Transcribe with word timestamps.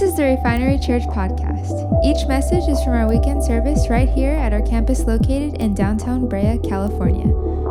This 0.00 0.12
is 0.12 0.16
the 0.16 0.24
Refinery 0.24 0.78
Church 0.78 1.02
podcast. 1.02 1.76
Each 2.02 2.26
message 2.26 2.66
is 2.70 2.82
from 2.82 2.94
our 2.94 3.06
weekend 3.06 3.44
service 3.44 3.90
right 3.90 4.08
here 4.08 4.32
at 4.32 4.50
our 4.50 4.62
campus 4.62 5.00
located 5.00 5.60
in 5.60 5.74
downtown 5.74 6.26
Brea, 6.26 6.58
California. 6.66 7.26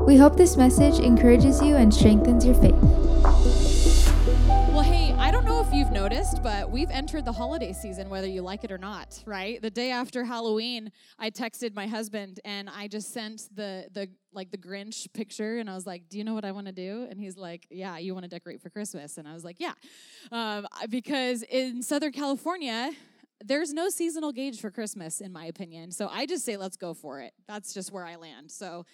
We 0.05 0.15
hope 0.15 0.37
this 0.37 0.55
message 0.55 0.99
encourages 0.99 1.59
you 1.59 1.75
and 1.75 1.91
strengthens 1.91 2.45
your 2.45 2.53
faith. 2.53 3.08
We've 6.69 6.91
entered 6.91 7.25
the 7.25 7.31
holiday 7.31 7.73
season, 7.73 8.09
whether 8.09 8.27
you 8.27 8.41
like 8.41 8.63
it 8.63 8.71
or 8.71 8.77
not, 8.77 9.21
right? 9.25 9.61
The 9.61 9.71
day 9.71 9.91
after 9.91 10.23
Halloween, 10.23 10.91
I 11.17 11.31
texted 11.31 11.73
my 11.73 11.87
husband 11.87 12.39
and 12.45 12.69
I 12.69 12.87
just 12.87 13.11
sent 13.11 13.49
the 13.55 13.87
the 13.91 14.09
like 14.31 14.51
the 14.51 14.57
Grinch 14.57 15.11
picture, 15.13 15.57
and 15.57 15.69
I 15.69 15.73
was 15.73 15.87
like, 15.87 16.03
"Do 16.09 16.17
you 16.19 16.23
know 16.23 16.35
what 16.35 16.45
I 16.45 16.51
want 16.51 16.67
to 16.67 16.71
do?" 16.71 17.07
And 17.09 17.19
he's 17.19 17.37
like, 17.37 17.65
"Yeah, 17.71 17.97
you 17.97 18.13
want 18.13 18.25
to 18.25 18.29
decorate 18.29 18.61
for 18.61 18.69
Christmas?" 18.69 19.17
And 19.17 19.27
I 19.27 19.33
was 19.33 19.43
like, 19.43 19.59
"Yeah," 19.59 19.73
um, 20.31 20.67
because 20.89 21.43
in 21.43 21.81
Southern 21.81 22.11
California. 22.11 22.91
There's 23.41 23.71
no 23.71 23.87
seasonal 23.87 24.33
gauge 24.33 24.59
for 24.59 24.69
Christmas, 24.69 25.21
in 25.21 25.31
my 25.31 25.45
opinion. 25.45 25.91
So 25.91 26.09
I 26.09 26.25
just 26.25 26.43
say, 26.43 26.57
let's 26.57 26.75
go 26.75 26.93
for 26.93 27.21
it. 27.21 27.31
That's 27.47 27.73
just 27.73 27.89
where 27.89 28.05
I 28.05 28.17
land. 28.17 28.51
So, 28.51 28.85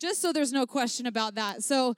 just 0.00 0.22
so 0.22 0.32
there's 0.32 0.52
no 0.52 0.66
question 0.66 1.06
about 1.06 1.34
that. 1.34 1.64
So, 1.64 1.94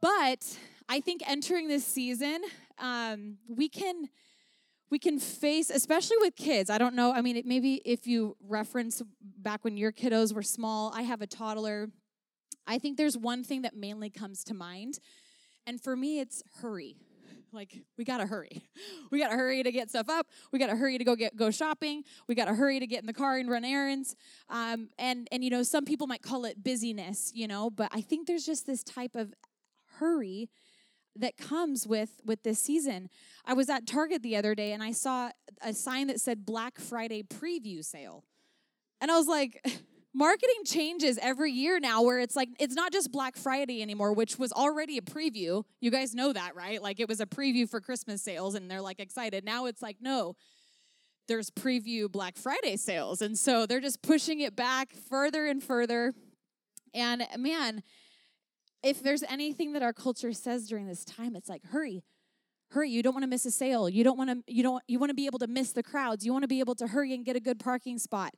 but 0.00 0.58
I 0.88 1.00
think 1.00 1.20
entering 1.28 1.68
this 1.68 1.84
season, 1.84 2.40
um, 2.78 3.36
we 3.46 3.68
can 3.68 4.08
we 4.90 4.98
can 4.98 5.18
face, 5.18 5.70
especially 5.70 6.16
with 6.18 6.36
kids. 6.36 6.70
I 6.70 6.78
don't 6.78 6.94
know. 6.94 7.12
I 7.12 7.20
mean, 7.20 7.36
it, 7.36 7.46
maybe 7.46 7.82
if 7.84 8.06
you 8.06 8.36
reference 8.46 9.02
back 9.20 9.64
when 9.64 9.76
your 9.76 9.92
kiddos 9.92 10.32
were 10.32 10.42
small. 10.42 10.92
I 10.94 11.02
have 11.02 11.20
a 11.20 11.26
toddler. 11.26 11.88
I 12.66 12.78
think 12.78 12.96
there's 12.96 13.16
one 13.16 13.44
thing 13.44 13.62
that 13.62 13.76
mainly 13.76 14.10
comes 14.10 14.44
to 14.44 14.54
mind, 14.54 14.98
and 15.66 15.80
for 15.80 15.96
me, 15.96 16.20
it's 16.20 16.42
hurry. 16.60 16.96
Like 17.52 17.82
we 17.96 18.04
gotta 18.04 18.26
hurry. 18.26 18.62
We 19.10 19.18
gotta 19.18 19.36
hurry 19.36 19.62
to 19.62 19.72
get 19.72 19.88
stuff 19.88 20.10
up. 20.10 20.26
We 20.52 20.58
gotta 20.58 20.76
hurry 20.76 20.98
to 20.98 21.04
go 21.04 21.16
get 21.16 21.34
go 21.34 21.50
shopping. 21.50 22.04
We 22.26 22.34
gotta 22.34 22.52
hurry 22.52 22.78
to 22.78 22.86
get 22.86 23.00
in 23.00 23.06
the 23.06 23.14
car 23.14 23.38
and 23.38 23.50
run 23.50 23.64
errands. 23.64 24.14
Um, 24.50 24.90
and 24.98 25.26
and 25.32 25.42
you 25.42 25.48
know, 25.48 25.62
some 25.62 25.86
people 25.86 26.06
might 26.06 26.20
call 26.20 26.44
it 26.44 26.62
busyness. 26.62 27.32
You 27.34 27.48
know, 27.48 27.70
but 27.70 27.88
I 27.92 28.02
think 28.02 28.26
there's 28.26 28.44
just 28.44 28.66
this 28.66 28.84
type 28.84 29.16
of 29.16 29.32
hurry 29.98 30.50
that 31.18 31.36
comes 31.36 31.86
with 31.86 32.20
with 32.24 32.42
this 32.42 32.58
season. 32.58 33.08
I 33.44 33.54
was 33.54 33.68
at 33.68 33.86
Target 33.86 34.22
the 34.22 34.36
other 34.36 34.54
day 34.54 34.72
and 34.72 34.82
I 34.82 34.92
saw 34.92 35.30
a 35.62 35.72
sign 35.72 36.06
that 36.08 36.20
said 36.20 36.46
Black 36.46 36.78
Friday 36.78 37.22
preview 37.22 37.84
sale. 37.84 38.24
And 39.00 39.10
I 39.10 39.16
was 39.16 39.28
like, 39.28 39.64
marketing 40.14 40.64
changes 40.64 41.18
every 41.20 41.52
year 41.52 41.78
now 41.78 42.02
where 42.02 42.18
it's 42.18 42.34
like 42.34 42.48
it's 42.58 42.74
not 42.74 42.92
just 42.92 43.12
Black 43.12 43.36
Friday 43.36 43.82
anymore, 43.82 44.12
which 44.12 44.38
was 44.38 44.52
already 44.52 44.98
a 44.98 45.02
preview. 45.02 45.64
You 45.80 45.90
guys 45.90 46.14
know 46.14 46.32
that, 46.32 46.56
right? 46.56 46.82
Like 46.82 47.00
it 47.00 47.08
was 47.08 47.20
a 47.20 47.26
preview 47.26 47.68
for 47.68 47.80
Christmas 47.80 48.22
sales 48.22 48.54
and 48.54 48.70
they're 48.70 48.82
like 48.82 49.00
excited. 49.00 49.44
Now 49.44 49.66
it's 49.66 49.82
like, 49.82 49.96
no, 50.00 50.34
there's 51.28 51.50
preview 51.50 52.10
Black 52.10 52.36
Friday 52.36 52.76
sales. 52.76 53.22
And 53.22 53.38
so 53.38 53.66
they're 53.66 53.80
just 53.80 54.02
pushing 54.02 54.40
it 54.40 54.56
back 54.56 54.92
further 54.92 55.46
and 55.46 55.62
further. 55.62 56.14
And 56.94 57.26
man, 57.36 57.82
if 58.82 59.02
there's 59.02 59.22
anything 59.24 59.72
that 59.72 59.82
our 59.82 59.92
culture 59.92 60.32
says 60.32 60.68
during 60.68 60.86
this 60.86 61.04
time, 61.04 61.34
it's 61.34 61.48
like, 61.48 61.64
hurry, 61.66 62.04
hurry. 62.70 62.90
You 62.90 63.02
don't 63.02 63.14
want 63.14 63.24
to 63.24 63.28
miss 63.28 63.44
a 63.46 63.50
sale. 63.50 63.88
You 63.88 64.04
don't 64.04 64.16
want 64.16 64.30
to 64.30 64.52
you 64.52 64.62
don't 64.62 64.82
you 64.86 64.98
want 64.98 65.10
to 65.10 65.14
be 65.14 65.26
able 65.26 65.38
to 65.40 65.46
miss 65.46 65.72
the 65.72 65.82
crowds. 65.82 66.24
You 66.24 66.32
want 66.32 66.44
to 66.44 66.48
be 66.48 66.60
able 66.60 66.74
to 66.76 66.86
hurry 66.86 67.14
and 67.14 67.24
get 67.24 67.36
a 67.36 67.40
good 67.40 67.58
parking 67.58 67.98
spot. 67.98 68.34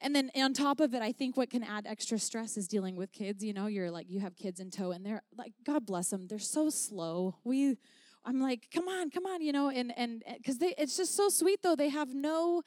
And 0.00 0.16
then 0.16 0.30
on 0.34 0.54
top 0.54 0.80
of 0.80 0.94
it 0.94 1.02
i 1.02 1.12
think 1.12 1.36
what 1.36 1.50
can 1.50 1.62
add 1.62 1.86
extra 1.86 2.18
stress 2.18 2.56
is 2.56 2.66
dealing 2.66 2.96
with 2.96 3.12
kids 3.12 3.44
you 3.44 3.52
know? 3.52 3.66
You're 3.66 3.90
like 3.90 4.08
you 4.08 4.20
have 4.20 4.36
kids 4.36 4.58
in 4.58 4.70
tow 4.70 4.92
and 4.92 5.04
they're 5.04 5.22
like 5.36 5.52
god 5.64 5.86
bless 5.86 6.08
them 6.08 6.26
they're 6.26 6.38
so 6.38 6.70
slow. 6.70 7.36
We 7.44 7.76
i'm 8.24 8.40
like 8.40 8.68
come 8.72 8.88
on 8.88 9.10
come 9.10 9.26
on 9.26 9.42
you 9.42 9.52
know? 9.52 9.68
And 9.68 9.92
and 9.96 10.24
because 10.38 10.58
they 10.58 10.74
it's 10.78 10.96
just 10.96 11.14
so 11.14 11.28
sweet 11.28 11.62
though. 11.62 11.76
They 11.76 11.90
have 11.90 12.14
no 12.14 12.62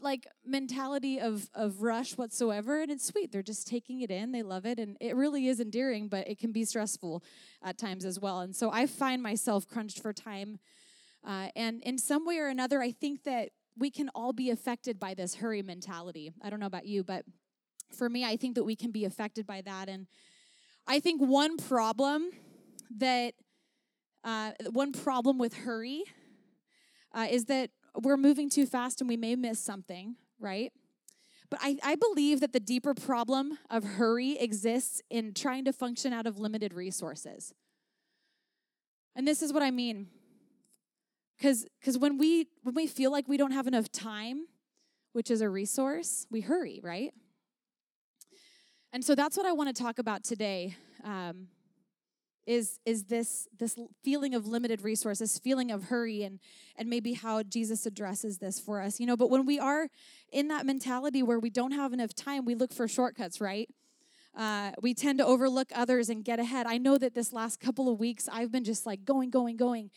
like 0.00 0.26
mentality 0.44 1.18
of 1.18 1.48
of 1.54 1.82
rush 1.82 2.16
whatsoever 2.16 2.80
and 2.80 2.90
it's 2.90 3.04
sweet. 3.04 3.32
They're 3.32 3.42
just 3.42 3.66
taking 3.66 4.00
it 4.00 4.10
in. 4.10 4.32
They 4.32 4.42
love 4.42 4.66
it 4.66 4.78
and 4.78 4.96
it 5.00 5.16
really 5.16 5.46
is 5.48 5.60
endearing 5.60 6.08
but 6.08 6.28
it 6.28 6.38
can 6.38 6.52
be 6.52 6.64
stressful 6.64 7.22
at 7.62 7.78
times 7.78 8.04
as 8.04 8.20
well. 8.20 8.40
And 8.40 8.54
so 8.54 8.70
i 8.70 8.86
find 8.86 9.22
myself 9.22 9.66
crunched 9.66 10.00
for 10.00 10.12
time 10.12 10.58
uh, 11.26 11.48
and 11.56 11.82
in 11.82 11.98
some 11.98 12.26
way 12.26 12.38
or 12.38 12.48
another 12.48 12.80
i 12.80 12.90
think 12.90 13.24
that 13.24 13.50
we 13.76 13.90
can 13.90 14.08
all 14.14 14.32
be 14.32 14.50
affected 14.50 15.00
by 15.00 15.14
this 15.14 15.36
hurry 15.36 15.62
mentality. 15.62 16.32
I 16.42 16.50
don't 16.50 16.60
know 16.60 16.66
about 16.66 16.86
you 16.86 17.04
but 17.04 17.24
for 17.96 18.08
me 18.08 18.24
i 18.24 18.36
think 18.36 18.54
that 18.54 18.64
we 18.64 18.76
can 18.76 18.90
be 18.90 19.04
affected 19.04 19.46
by 19.46 19.62
that. 19.62 19.88
And 19.88 20.06
i 20.86 21.00
think 21.00 21.20
one 21.20 21.56
problem 21.56 22.30
that 22.98 23.34
uh, 24.24 24.52
one 24.70 24.92
problem 24.92 25.38
with 25.38 25.52
hurry 25.54 26.02
uh, 27.12 27.26
is 27.30 27.44
that 27.44 27.70
we're 28.02 28.16
moving 28.16 28.50
too 28.50 28.66
fast 28.66 29.00
and 29.00 29.08
we 29.08 29.16
may 29.16 29.36
miss 29.36 29.60
something, 29.60 30.16
right? 30.38 30.72
But 31.50 31.60
I, 31.62 31.78
I 31.82 31.94
believe 31.94 32.40
that 32.40 32.52
the 32.52 32.60
deeper 32.60 32.94
problem 32.94 33.58
of 33.70 33.84
hurry 33.84 34.38
exists 34.38 35.02
in 35.10 35.34
trying 35.34 35.64
to 35.66 35.72
function 35.72 36.12
out 36.12 36.26
of 36.26 36.38
limited 36.38 36.74
resources. 36.74 37.52
And 39.14 39.28
this 39.28 39.42
is 39.42 39.52
what 39.52 39.62
I 39.62 39.70
mean. 39.70 40.08
Because 41.36 41.66
when 41.98 42.18
we 42.18 42.48
when 42.62 42.74
we 42.74 42.86
feel 42.86 43.10
like 43.10 43.28
we 43.28 43.36
don't 43.36 43.50
have 43.50 43.66
enough 43.66 43.90
time, 43.90 44.46
which 45.12 45.30
is 45.30 45.40
a 45.40 45.48
resource, 45.48 46.26
we 46.30 46.40
hurry, 46.40 46.80
right? 46.82 47.12
And 48.92 49.04
so 49.04 49.14
that's 49.14 49.36
what 49.36 49.44
I 49.44 49.52
want 49.52 49.74
to 49.74 49.82
talk 49.82 49.98
about 49.98 50.24
today. 50.24 50.76
Um, 51.02 51.48
is 52.46 52.80
is 52.84 53.04
this 53.04 53.48
this 53.58 53.78
feeling 54.02 54.34
of 54.34 54.46
limited 54.46 54.82
resource 54.82 55.18
this 55.18 55.38
feeling 55.38 55.70
of 55.70 55.84
hurry 55.84 56.22
and 56.22 56.40
and 56.76 56.88
maybe 56.88 57.14
how 57.14 57.42
jesus 57.42 57.86
addresses 57.86 58.38
this 58.38 58.60
for 58.60 58.80
us 58.80 59.00
you 59.00 59.06
know 59.06 59.16
but 59.16 59.30
when 59.30 59.46
we 59.46 59.58
are 59.58 59.88
in 60.32 60.48
that 60.48 60.66
mentality 60.66 61.22
where 61.22 61.38
we 61.38 61.50
don't 61.50 61.72
have 61.72 61.92
enough 61.92 62.14
time 62.14 62.44
we 62.44 62.54
look 62.54 62.72
for 62.72 62.88
shortcuts 62.88 63.40
right? 63.40 63.68
Uh, 64.36 64.72
we 64.82 64.94
tend 64.94 65.18
to 65.18 65.24
overlook 65.24 65.68
others 65.76 66.08
and 66.08 66.24
get 66.24 66.40
ahead. 66.40 66.66
I 66.66 66.76
know 66.76 66.98
that 66.98 67.14
this 67.14 67.32
last 67.32 67.60
couple 67.60 67.88
of 67.88 68.00
weeks 68.00 68.28
i've 68.32 68.50
been 68.50 68.64
just 68.64 68.84
like 68.84 69.04
going 69.04 69.30
going 69.30 69.56
going 69.56 69.90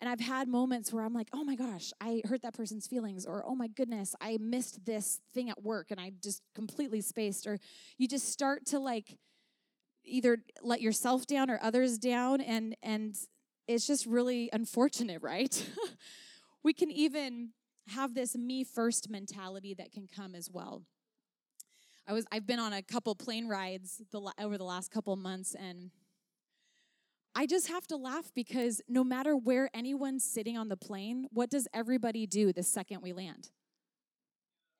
and 0.00 0.10
i've 0.10 0.20
had 0.20 0.48
moments 0.48 0.92
where 0.92 1.04
i'm 1.04 1.14
like 1.14 1.28
oh 1.32 1.44
my 1.44 1.54
gosh 1.54 1.92
i 2.00 2.20
hurt 2.24 2.42
that 2.42 2.54
person's 2.54 2.86
feelings 2.86 3.24
or 3.24 3.44
oh 3.46 3.54
my 3.54 3.68
goodness 3.68 4.14
i 4.20 4.38
missed 4.40 4.84
this 4.84 5.20
thing 5.32 5.48
at 5.50 5.62
work 5.62 5.90
and 5.90 6.00
i 6.00 6.12
just 6.22 6.42
completely 6.54 7.00
spaced 7.00 7.46
or 7.46 7.58
you 7.96 8.08
just 8.08 8.28
start 8.28 8.66
to 8.66 8.78
like 8.78 9.18
either 10.06 10.38
let 10.62 10.80
yourself 10.80 11.26
down 11.26 11.50
or 11.50 11.58
others 11.62 11.98
down 11.98 12.40
and 12.40 12.76
and 12.82 13.16
it's 13.68 13.86
just 13.86 14.06
really 14.06 14.48
unfortunate 14.52 15.22
right? 15.22 15.68
We 16.62 16.72
can 16.72 16.90
even 16.90 17.50
have 17.94 18.14
this 18.14 18.34
me 18.34 18.64
first 18.64 19.08
mentality 19.08 19.72
that 19.74 19.92
can 19.92 20.08
come 20.08 20.34
as 20.34 20.50
well. 20.50 20.82
I 22.08 22.12
was 22.12 22.24
i've 22.30 22.46
been 22.46 22.58
on 22.58 22.72
a 22.72 22.82
couple 22.82 23.14
plane 23.14 23.48
rides 23.48 24.02
the, 24.10 24.32
over 24.40 24.58
the 24.58 24.64
last 24.64 24.90
couple 24.90 25.14
months 25.16 25.54
and 25.54 25.90
i 27.34 27.46
just 27.46 27.68
have 27.68 27.86
to 27.88 27.96
laugh 27.96 28.30
because 28.34 28.80
no 28.88 29.02
matter 29.02 29.36
where 29.36 29.70
anyone's 29.74 30.24
sitting 30.24 30.56
on 30.56 30.68
the 30.68 30.76
plane 30.76 31.26
what 31.32 31.50
does 31.50 31.66
everybody 31.74 32.26
do 32.26 32.52
the 32.52 32.62
second 32.62 33.02
we 33.02 33.12
land 33.12 33.50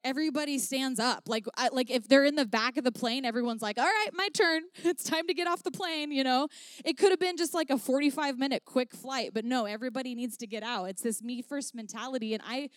everybody 0.07 0.59
stands 0.59 1.01
up. 1.01 1.25
Like, 1.27 1.47
I, 1.57 1.69
like 1.73 1.91
if 1.91 2.09
they're 2.09 2.25
in 2.25 2.37
the 2.37 2.47
back 2.47 2.77
of 2.77 2.85
the 2.85 2.93
plane, 2.93 3.25
everyone's 3.25 3.61
like, 3.61 3.77
"All 3.79 3.85
right, 3.85 4.11
my 4.15 4.29
turn. 4.29 4.63
It's 4.85 5.03
time 5.03 5.27
to 5.27 5.35
get 5.35 5.47
off 5.49 5.63
the 5.63 5.71
plane." 5.71 6.13
You 6.13 6.25
know, 6.25 6.49
it 6.85 6.97
could 6.97 7.11
have 7.11 7.19
been 7.19 7.37
just 7.37 7.53
like 7.53 7.71
a 7.71 7.77
forty-five 7.77 8.39
minute 8.39 8.63
quick 8.65 8.95
flight, 8.95 9.33
but 9.35 9.45
no, 9.45 9.67
everybody 9.67 10.15
needs 10.15 10.37
to 10.39 10.47
get 10.47 10.63
out. 10.63 10.85
It's 10.87 11.03
this 11.03 11.23
me 11.23 11.43
first 11.43 11.75
mentality, 11.75 12.33
and 12.33 12.43
I 12.47 12.71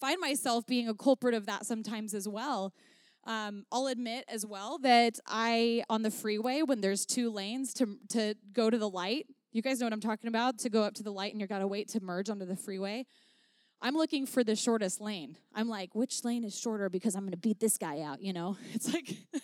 find 0.00 0.20
myself 0.20 0.66
being 0.66 0.88
a 0.88 0.94
culprit 0.94 1.34
of 1.34 1.46
that 1.46 1.66
sometimes 1.66 2.14
as 2.14 2.28
well. 2.28 2.72
Um, 3.24 3.64
I'll 3.70 3.88
admit 3.88 4.24
as 4.28 4.46
well 4.46 4.78
that 4.78 5.18
I 5.26 5.82
on 5.90 6.02
the 6.02 6.10
freeway 6.10 6.62
when 6.62 6.80
there's 6.80 7.04
two 7.04 7.30
lanes 7.30 7.74
to 7.74 7.98
to 8.10 8.34
go 8.52 8.70
to 8.70 8.78
the 8.78 8.88
light. 8.88 9.26
You 9.52 9.62
guys 9.62 9.80
know 9.80 9.86
what 9.86 9.92
I'm 9.92 10.00
talking 10.00 10.28
about. 10.28 10.58
To 10.60 10.70
go 10.70 10.84
up 10.84 10.94
to 10.94 11.02
the 11.02 11.12
light 11.12 11.32
and 11.32 11.40
you 11.40 11.46
got 11.46 11.58
to 11.58 11.66
wait 11.66 11.88
to 11.88 12.00
merge 12.00 12.30
onto 12.30 12.46
the 12.46 12.56
freeway. 12.56 13.06
I'm 13.82 13.94
looking 13.94 14.26
for 14.26 14.44
the 14.44 14.54
shortest 14.56 15.00
lane. 15.00 15.36
I'm 15.54 15.68
like, 15.68 15.94
which 15.94 16.24
lane 16.24 16.44
is 16.44 16.58
shorter 16.58 16.90
because 16.90 17.14
I'm 17.14 17.22
going 17.22 17.32
to 17.32 17.38
beat 17.38 17.60
this 17.60 17.78
guy 17.78 18.00
out, 18.00 18.20
you 18.20 18.32
know? 18.32 18.56
It's 18.74 18.92
like 18.92 19.16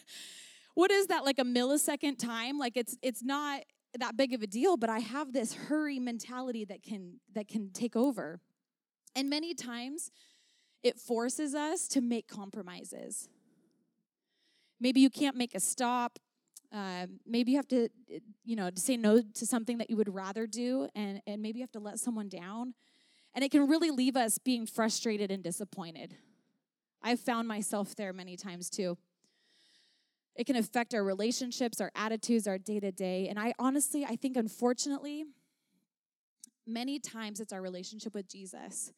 what 0.75 0.91
is 0.91 1.07
that 1.07 1.25
like 1.25 1.39
a 1.39 1.45
millisecond 1.45 2.19
time? 2.19 2.59
Like 2.59 2.77
it's 2.77 2.97
it's 3.03 3.23
not 3.23 3.63
that 3.99 4.17
big 4.17 4.35
of 4.35 4.43
a 4.43 4.47
deal, 4.47 4.77
but 4.77 4.91
I 4.91 4.99
have 4.99 5.33
this 5.33 5.55
hurry 5.55 5.99
mentality 5.99 6.65
that 6.67 6.83
can 6.83 7.21
that 7.35 7.49
can 7.49 7.71
take 7.71 7.97
over. 7.97 8.41
And 9.15 9.31
many 9.31 9.55
times 9.55 10.11
it 10.83 10.99
forces 10.99 11.55
us 11.55 11.89
to 11.89 12.03
make 12.03 12.29
compromises. 12.29 13.29
Maybe 14.79 15.01
you 15.01 15.09
can't 15.09 15.37
make 15.37 15.55
a 15.55 15.61
stop. 15.61 16.19
Uh, 16.71 17.07
maybe 17.27 17.53
you 17.53 17.57
have 17.57 17.69
to, 17.69 17.89
you 18.45 18.57
know, 18.57 18.69
to 18.69 18.81
say 18.81 18.99
no 18.99 19.23
to 19.23 19.47
something 19.47 19.79
that 19.79 19.89
you 19.89 19.97
would 19.97 20.13
rather 20.13 20.47
do, 20.47 20.89
and, 20.95 21.23
and 21.27 21.41
maybe 21.41 21.61
you 21.61 21.63
have 21.63 21.73
to 21.73 21.79
let 21.79 21.99
someone 21.99 22.29
down. 22.29 22.75
And 23.37 23.45
it 23.45 23.51
can 23.51 23.69
really 23.69 23.91
leave 23.91 24.17
us 24.17 24.39
being 24.39 24.67
frustrated 24.67 25.31
and 25.31 25.45
disappointed. 25.45 26.17
I've 27.03 27.21
found 27.21 27.47
myself 27.47 27.95
there 27.95 28.15
many 28.15 28.35
times 28.35 28.71
too. 28.71 28.97
It 30.35 30.47
can 30.47 30.57
affect 30.57 30.95
our 30.95 31.05
relationships, 31.05 31.81
our 31.81 31.93
attitudes, 31.95 32.47
our 32.47 32.57
day 32.57 32.81
to 32.81 32.91
day. 32.91 33.29
And 33.29 33.39
I 33.39 33.53
honestly, 33.59 34.05
I 34.05 34.17
think 34.17 34.39
unfortunately, 34.39 35.25
many 36.67 36.99
times 36.99 37.39
it's 37.39 37.53
our 37.53 37.61
relationship 37.61 38.15
with 38.15 38.27
Jesus 38.27 38.93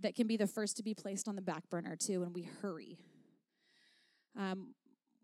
that 0.00 0.14
can 0.14 0.26
be 0.26 0.36
the 0.36 0.46
first 0.46 0.76
to 0.76 0.82
be 0.82 0.92
placed 0.92 1.26
on 1.26 1.34
the 1.34 1.42
back 1.42 1.68
burner 1.70 1.96
too 1.96 2.20
when 2.20 2.34
we 2.34 2.48
hurry. 2.60 2.98
Um, 4.38 4.74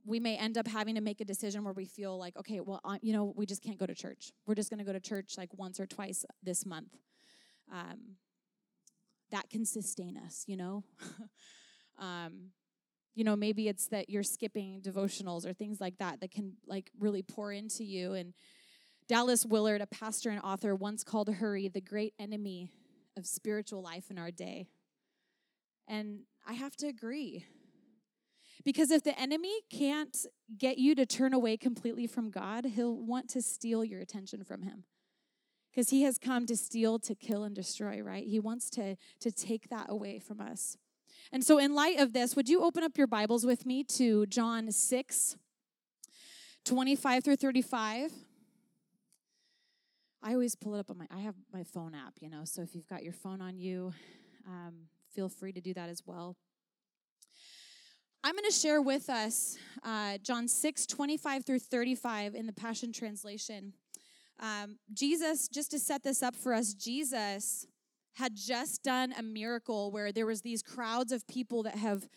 we 0.07 0.19
may 0.19 0.37
end 0.37 0.57
up 0.57 0.67
having 0.67 0.95
to 0.95 1.03
make 1.03 1.21
a 1.21 1.27
decision 1.27 1.63
where 1.63 1.75
we 1.75 1.85
feel 1.85 2.19
like, 2.19 2.39
okay, 2.39 2.61
well, 2.61 2.81
you 3.03 3.13
know, 3.13 3.35
we 3.37 3.45
just 3.45 3.63
can't 3.63 3.79
go 3.79 3.85
to 3.85 3.95
church. 3.95 4.33
We're 4.47 4.55
just 4.55 4.71
going 4.71 4.79
to 4.79 4.85
go 4.85 4.95
to 4.95 5.01
church 5.01 5.35
like 5.37 5.51
once 5.59 5.79
or 5.79 5.87
twice 5.87 6.25
this 6.43 6.65
month. 6.65 6.97
Um, 7.71 8.17
that 9.31 9.51
can 9.51 9.65
sustain 9.65 10.17
us, 10.17 10.45
you 10.47 10.57
know. 10.57 10.85
um, 11.99 12.51
you 13.15 13.25
know, 13.25 13.37
maybe 13.37 13.69
it's 13.69 13.89
that 13.89 14.09
you're 14.09 14.23
skipping 14.23 14.81
devotionals 14.81 15.45
or 15.45 15.53
things 15.53 15.81
like 15.81 15.99
that 15.99 16.21
that 16.21 16.31
can 16.31 16.55
like 16.67 16.91
really 16.99 17.23
pour 17.23 17.53
into 17.53 17.85
you. 17.85 18.15
And 18.15 18.33
Dallas 19.09 19.45
Willard, 19.45 19.81
a 19.81 19.87
pastor 19.87 20.31
and 20.31 20.41
author, 20.41 20.75
once 20.75 21.03
called 21.03 21.35
hurry 21.35 21.69
the 21.69 21.81
great 21.81 22.15
enemy 22.19 22.71
of 23.17 23.27
spiritual 23.27 23.83
life 23.83 24.11
in 24.11 24.19
our 24.19 24.31
day. 24.31 24.69
And 25.89 26.21
I 26.47 26.53
have 26.53 26.77
to 26.77 26.87
agree. 26.87 27.45
Because 28.65 28.91
if 28.91 29.03
the 29.03 29.19
enemy 29.19 29.53
can't 29.71 30.17
get 30.57 30.79
you 30.79 30.95
to 30.95 31.07
turn 31.07 31.33
away 31.33 31.57
completely 31.57 32.07
from 32.07 32.31
God, 32.31 32.65
he'll 32.65 32.97
want 32.97 33.29
to 33.31 33.43
steal 33.43 33.85
your 33.85 34.01
attention 34.01 34.45
from 34.45 34.63
him. 34.63 34.85
Because 35.71 35.91
he 35.91 36.03
has 36.03 36.19
come 36.19 36.47
to 36.47 36.57
steal, 36.57 36.99
to 37.01 37.15
kill, 37.15 37.45
and 37.45 37.55
destroy, 37.55 38.03
right? 38.03 38.27
He 38.27 38.41
wants 38.41 38.71
to, 38.71 38.97
to 39.21 39.31
take 39.31 39.69
that 39.69 39.87
away 39.89 40.19
from 40.19 40.41
us. 40.41 40.77
And 41.33 41.45
so, 41.45 41.59
in 41.59 41.75
light 41.75 42.01
of 42.01 42.13
this, 42.13 42.35
would 42.35 42.49
you 42.49 42.63
open 42.63 42.83
up 42.83 42.99
your 42.99 43.07
Bibles 43.07 43.47
with 43.47 43.65
me 43.65 43.85
to 43.85 44.27
John 44.27 44.73
6, 44.73 45.37
25 46.65 47.25
through 47.25 47.37
35? 47.37 48.13
I 50.23 50.33
always 50.33 50.55
pull 50.55 50.75
it 50.75 50.81
up 50.81 50.91
on 50.91 50.99
my, 50.99 51.07
I 51.11 51.21
have 51.21 51.35
my 51.53 51.63
phone 51.63 51.95
app, 51.95 52.15
you 52.21 52.29
know, 52.29 52.45
so 52.45 52.63
if 52.63 52.75
you've 52.75 52.89
got 52.89 53.03
your 53.03 53.13
phone 53.13 53.41
on 53.41 53.59
you, 53.59 53.95
um, 54.47 54.75
feel 55.15 55.29
free 55.29 55.53
to 55.53 55.61
do 55.61 55.73
that 55.75 55.89
as 55.89 56.03
well. 56.05 56.37
I'm 58.23 58.35
going 58.35 58.45
to 58.45 58.55
share 58.55 58.83
with 58.83 59.09
us 59.09 59.57
uh, 59.83 60.19
John 60.19 60.47
6, 60.47 60.87
25 60.87 61.47
through 61.47 61.61
35 61.61 62.35
in 62.35 62.47
the 62.47 62.53
Passion 62.53 62.93
Translation. 62.93 63.73
Um, 64.41 64.79
Jesus, 64.93 65.49
just 65.49 65.71
to 65.73 65.79
set 65.79 66.03
this 66.03 66.23
up 66.23 66.35
for 66.35 66.55
us, 66.55 66.73
Jesus 66.73 67.67
had 68.15 68.35
just 68.35 68.83
done 68.83 69.13
a 69.17 69.23
miracle 69.23 69.93
where 69.93 70.13
there 70.13 70.27
was 70.27 70.43
these 70.43 70.63
crowds 70.63 71.13
of 71.13 71.27
people 71.27 71.63
that 71.65 71.77
have 71.77 72.09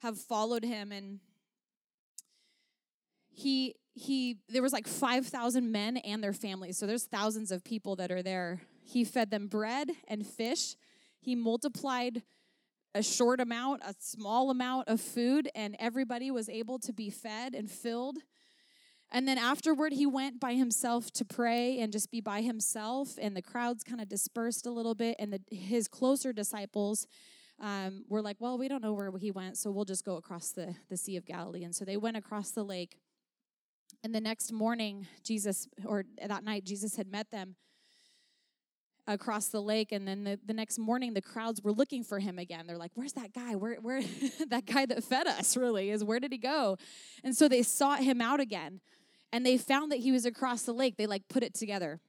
have 0.00 0.16
followed 0.16 0.64
him 0.64 0.92
and 0.92 1.18
he 3.28 3.74
he 3.94 4.38
there 4.48 4.62
was 4.62 4.72
like 4.72 4.86
5000 4.86 5.70
men 5.72 5.96
and 5.98 6.22
their 6.22 6.32
families. 6.32 6.78
So 6.78 6.86
there's 6.86 7.04
thousands 7.04 7.50
of 7.50 7.64
people 7.64 7.96
that 7.96 8.10
are 8.10 8.22
there. 8.22 8.60
He 8.84 9.04
fed 9.04 9.30
them 9.30 9.48
bread 9.48 9.90
and 10.06 10.26
fish. 10.26 10.76
He 11.20 11.34
multiplied 11.34 12.22
a 12.94 13.02
short 13.02 13.40
amount 13.40 13.82
a 13.84 13.94
small 13.98 14.50
amount 14.50 14.88
of 14.88 15.00
food 15.00 15.48
and 15.54 15.76
everybody 15.78 16.30
was 16.30 16.48
able 16.48 16.78
to 16.80 16.92
be 16.92 17.10
fed 17.10 17.54
and 17.54 17.70
filled 17.70 18.18
and 19.10 19.26
then 19.26 19.38
afterward, 19.38 19.94
he 19.94 20.04
went 20.04 20.38
by 20.38 20.54
himself 20.54 21.10
to 21.12 21.24
pray 21.24 21.80
and 21.80 21.92
just 21.92 22.10
be 22.10 22.20
by 22.20 22.42
himself. 22.42 23.14
And 23.20 23.34
the 23.34 23.42
crowds 23.42 23.82
kind 23.82 24.00
of 24.00 24.08
dispersed 24.08 24.66
a 24.66 24.70
little 24.70 24.94
bit. 24.94 25.16
And 25.18 25.32
the, 25.32 25.40
his 25.50 25.88
closer 25.88 26.32
disciples 26.32 27.06
um, 27.58 28.04
were 28.08 28.20
like, 28.20 28.36
Well, 28.38 28.58
we 28.58 28.68
don't 28.68 28.82
know 28.82 28.92
where 28.92 29.10
he 29.18 29.30
went, 29.30 29.56
so 29.56 29.70
we'll 29.70 29.86
just 29.86 30.04
go 30.04 30.16
across 30.16 30.50
the, 30.50 30.74
the 30.90 30.96
Sea 30.96 31.16
of 31.16 31.24
Galilee. 31.24 31.64
And 31.64 31.74
so 31.74 31.84
they 31.84 31.96
went 31.96 32.16
across 32.16 32.50
the 32.50 32.64
lake. 32.64 32.98
And 34.04 34.14
the 34.14 34.20
next 34.20 34.52
morning, 34.52 35.06
Jesus, 35.24 35.66
or 35.84 36.04
that 36.24 36.44
night, 36.44 36.64
Jesus 36.64 36.96
had 36.96 37.10
met 37.10 37.30
them 37.30 37.56
across 39.08 39.46
the 39.48 39.62
lake 39.62 39.90
and 39.90 40.06
then 40.06 40.22
the, 40.22 40.38
the 40.44 40.52
next 40.52 40.78
morning 40.78 41.14
the 41.14 41.22
crowds 41.22 41.62
were 41.62 41.72
looking 41.72 42.04
for 42.04 42.18
him 42.18 42.38
again 42.38 42.66
they're 42.66 42.76
like 42.76 42.90
where's 42.94 43.14
that 43.14 43.32
guy 43.32 43.54
where, 43.54 43.76
where 43.76 44.02
that 44.50 44.66
guy 44.66 44.84
that 44.84 45.02
fed 45.02 45.26
us 45.26 45.56
really 45.56 45.88
is 45.88 46.04
where 46.04 46.20
did 46.20 46.30
he 46.30 46.36
go 46.36 46.76
and 47.24 47.34
so 47.34 47.48
they 47.48 47.62
sought 47.62 48.00
him 48.00 48.20
out 48.20 48.38
again 48.38 48.80
and 49.32 49.44
they 49.44 49.58
found 49.58 49.92
that 49.92 50.00
he 50.00 50.12
was 50.12 50.24
across 50.24 50.62
the 50.62 50.72
lake. 50.72 50.96
They 50.96 51.06
like 51.06 51.28
put 51.28 51.42
it 51.42 51.54
together. 51.54 52.00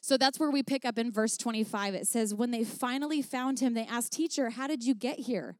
So 0.00 0.16
that's 0.16 0.40
where 0.40 0.50
we 0.50 0.62
pick 0.64 0.84
up 0.84 0.98
in 0.98 1.12
verse 1.12 1.36
25. 1.36 1.94
It 1.94 2.06
says, 2.08 2.34
When 2.34 2.50
they 2.50 2.64
finally 2.64 3.22
found 3.22 3.60
him, 3.60 3.74
they 3.74 3.86
asked, 3.86 4.12
Teacher, 4.12 4.50
how 4.50 4.66
did 4.66 4.84
you 4.84 4.94
get 4.94 5.20
here? 5.20 5.56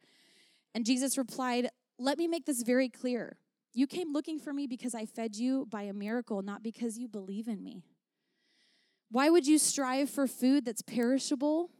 And 0.74 0.84
Jesus 0.84 1.16
replied, 1.16 1.68
Let 1.98 2.18
me 2.18 2.26
make 2.26 2.44
this 2.44 2.62
very 2.62 2.88
clear. 2.88 3.38
You 3.72 3.86
came 3.86 4.12
looking 4.12 4.38
for 4.38 4.52
me 4.52 4.66
because 4.66 4.94
I 4.94 5.06
fed 5.06 5.36
you 5.36 5.66
by 5.70 5.82
a 5.82 5.92
miracle, 5.92 6.42
not 6.42 6.62
because 6.62 6.98
you 6.98 7.08
believe 7.08 7.48
in 7.48 7.62
me. 7.62 7.84
Why 9.10 9.30
would 9.30 9.46
you 9.46 9.58
strive 9.58 10.10
for 10.10 10.26
food 10.26 10.64
that's 10.64 10.82
perishable 10.82 11.70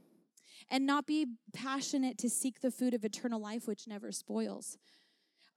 and 0.70 0.86
not 0.86 1.06
be 1.06 1.26
passionate 1.52 2.16
to 2.18 2.30
seek 2.30 2.60
the 2.60 2.70
food 2.70 2.94
of 2.94 3.04
eternal 3.04 3.40
life, 3.40 3.66
which 3.66 3.88
never 3.88 4.12
spoils? 4.12 4.78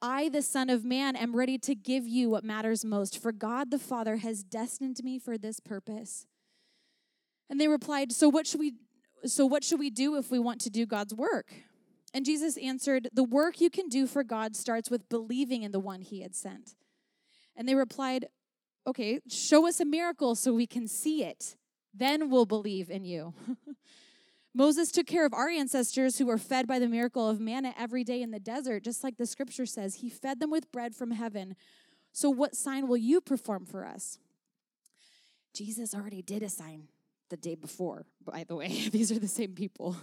I, 0.05 0.29
the 0.29 0.43
Son 0.43 0.69
of 0.69 0.85
Man, 0.85 1.15
am 1.15 1.35
ready 1.35 1.57
to 1.57 1.73
give 1.73 2.07
you 2.07 2.29
what 2.29 2.43
matters 2.43 2.85
most, 2.85 3.19
for 3.19 3.31
God 3.31 3.71
the 3.71 3.79
Father 3.79 4.17
has 4.17 4.43
destined 4.43 5.03
me 5.03 5.17
for 5.17 5.35
this 5.35 5.59
purpose. 5.59 6.27
And 7.49 7.59
they 7.59 7.67
replied, 7.67 8.11
So 8.11 8.29
what 8.29 8.45
should 8.45 8.59
we 8.59 8.73
so 9.25 9.47
what 9.47 9.63
should 9.63 9.79
we 9.79 9.89
do 9.89 10.15
if 10.17 10.29
we 10.29 10.37
want 10.37 10.61
to 10.61 10.69
do 10.69 10.85
God's 10.85 11.15
work? 11.15 11.51
And 12.13 12.23
Jesus 12.23 12.55
answered, 12.57 13.09
The 13.13 13.23
work 13.23 13.59
you 13.59 13.71
can 13.71 13.89
do 13.89 14.05
for 14.05 14.23
God 14.23 14.55
starts 14.55 14.91
with 14.91 15.09
believing 15.09 15.63
in 15.63 15.71
the 15.71 15.79
one 15.79 16.01
he 16.01 16.21
had 16.21 16.35
sent. 16.35 16.75
And 17.55 17.67
they 17.67 17.73
replied, 17.73 18.27
Okay, 18.85 19.21
show 19.27 19.67
us 19.67 19.79
a 19.79 19.85
miracle 19.85 20.35
so 20.35 20.53
we 20.53 20.67
can 20.67 20.87
see 20.87 21.23
it. 21.23 21.55
Then 21.95 22.29
we'll 22.29 22.45
believe 22.45 22.91
in 22.91 23.05
you. 23.05 23.33
Moses 24.55 24.89
took 24.89 25.05
care 25.05 25.25
of 25.25 25.33
our 25.33 25.49
ancestors 25.49 26.17
who 26.17 26.27
were 26.27 26.37
fed 26.37 26.65
by 26.65 26.79
the 26.79 26.87
miracle 26.87 27.29
of 27.29 27.41
manna 27.41 27.73
every 27.77 28.05
day 28.05 28.21
in 28.21 28.31
the 28.31 28.39
desert, 28.39 28.85
just 28.85 29.03
like 29.03 29.17
the 29.17 29.25
scripture 29.25 29.65
says. 29.65 29.95
He 29.95 30.09
fed 30.09 30.39
them 30.39 30.49
with 30.49 30.71
bread 30.71 30.95
from 30.95 31.11
heaven. 31.11 31.57
So, 32.13 32.29
what 32.29 32.55
sign 32.55 32.87
will 32.87 32.95
you 32.95 33.19
perform 33.19 33.65
for 33.65 33.85
us? 33.85 34.17
Jesus 35.53 35.93
already 35.93 36.21
did 36.21 36.41
a 36.41 36.47
sign 36.47 36.87
the 37.29 37.35
day 37.35 37.55
before, 37.55 38.05
by 38.23 38.45
the 38.45 38.55
way. 38.55 38.67
These 38.91 39.11
are 39.11 39.19
the 39.19 39.27
same 39.27 39.51
people. 39.51 39.97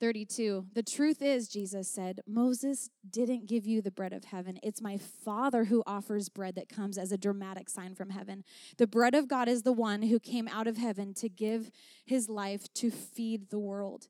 32. 0.00 0.66
The 0.74 0.82
truth 0.82 1.22
is, 1.22 1.48
Jesus 1.48 1.90
said, 1.90 2.20
Moses 2.26 2.90
didn't 3.08 3.46
give 3.46 3.66
you 3.66 3.82
the 3.82 3.90
bread 3.90 4.12
of 4.12 4.24
heaven. 4.24 4.58
It's 4.62 4.80
my 4.80 4.96
Father 4.96 5.64
who 5.64 5.82
offers 5.86 6.28
bread 6.28 6.54
that 6.54 6.68
comes 6.68 6.98
as 6.98 7.12
a 7.12 7.18
dramatic 7.18 7.68
sign 7.68 7.94
from 7.94 8.10
heaven. 8.10 8.44
The 8.76 8.86
bread 8.86 9.14
of 9.14 9.28
God 9.28 9.48
is 9.48 9.62
the 9.62 9.72
one 9.72 10.02
who 10.02 10.20
came 10.20 10.48
out 10.48 10.66
of 10.66 10.76
heaven 10.76 11.14
to 11.14 11.28
give 11.28 11.70
his 12.04 12.28
life 12.28 12.72
to 12.74 12.90
feed 12.90 13.50
the 13.50 13.58
world. 13.58 14.08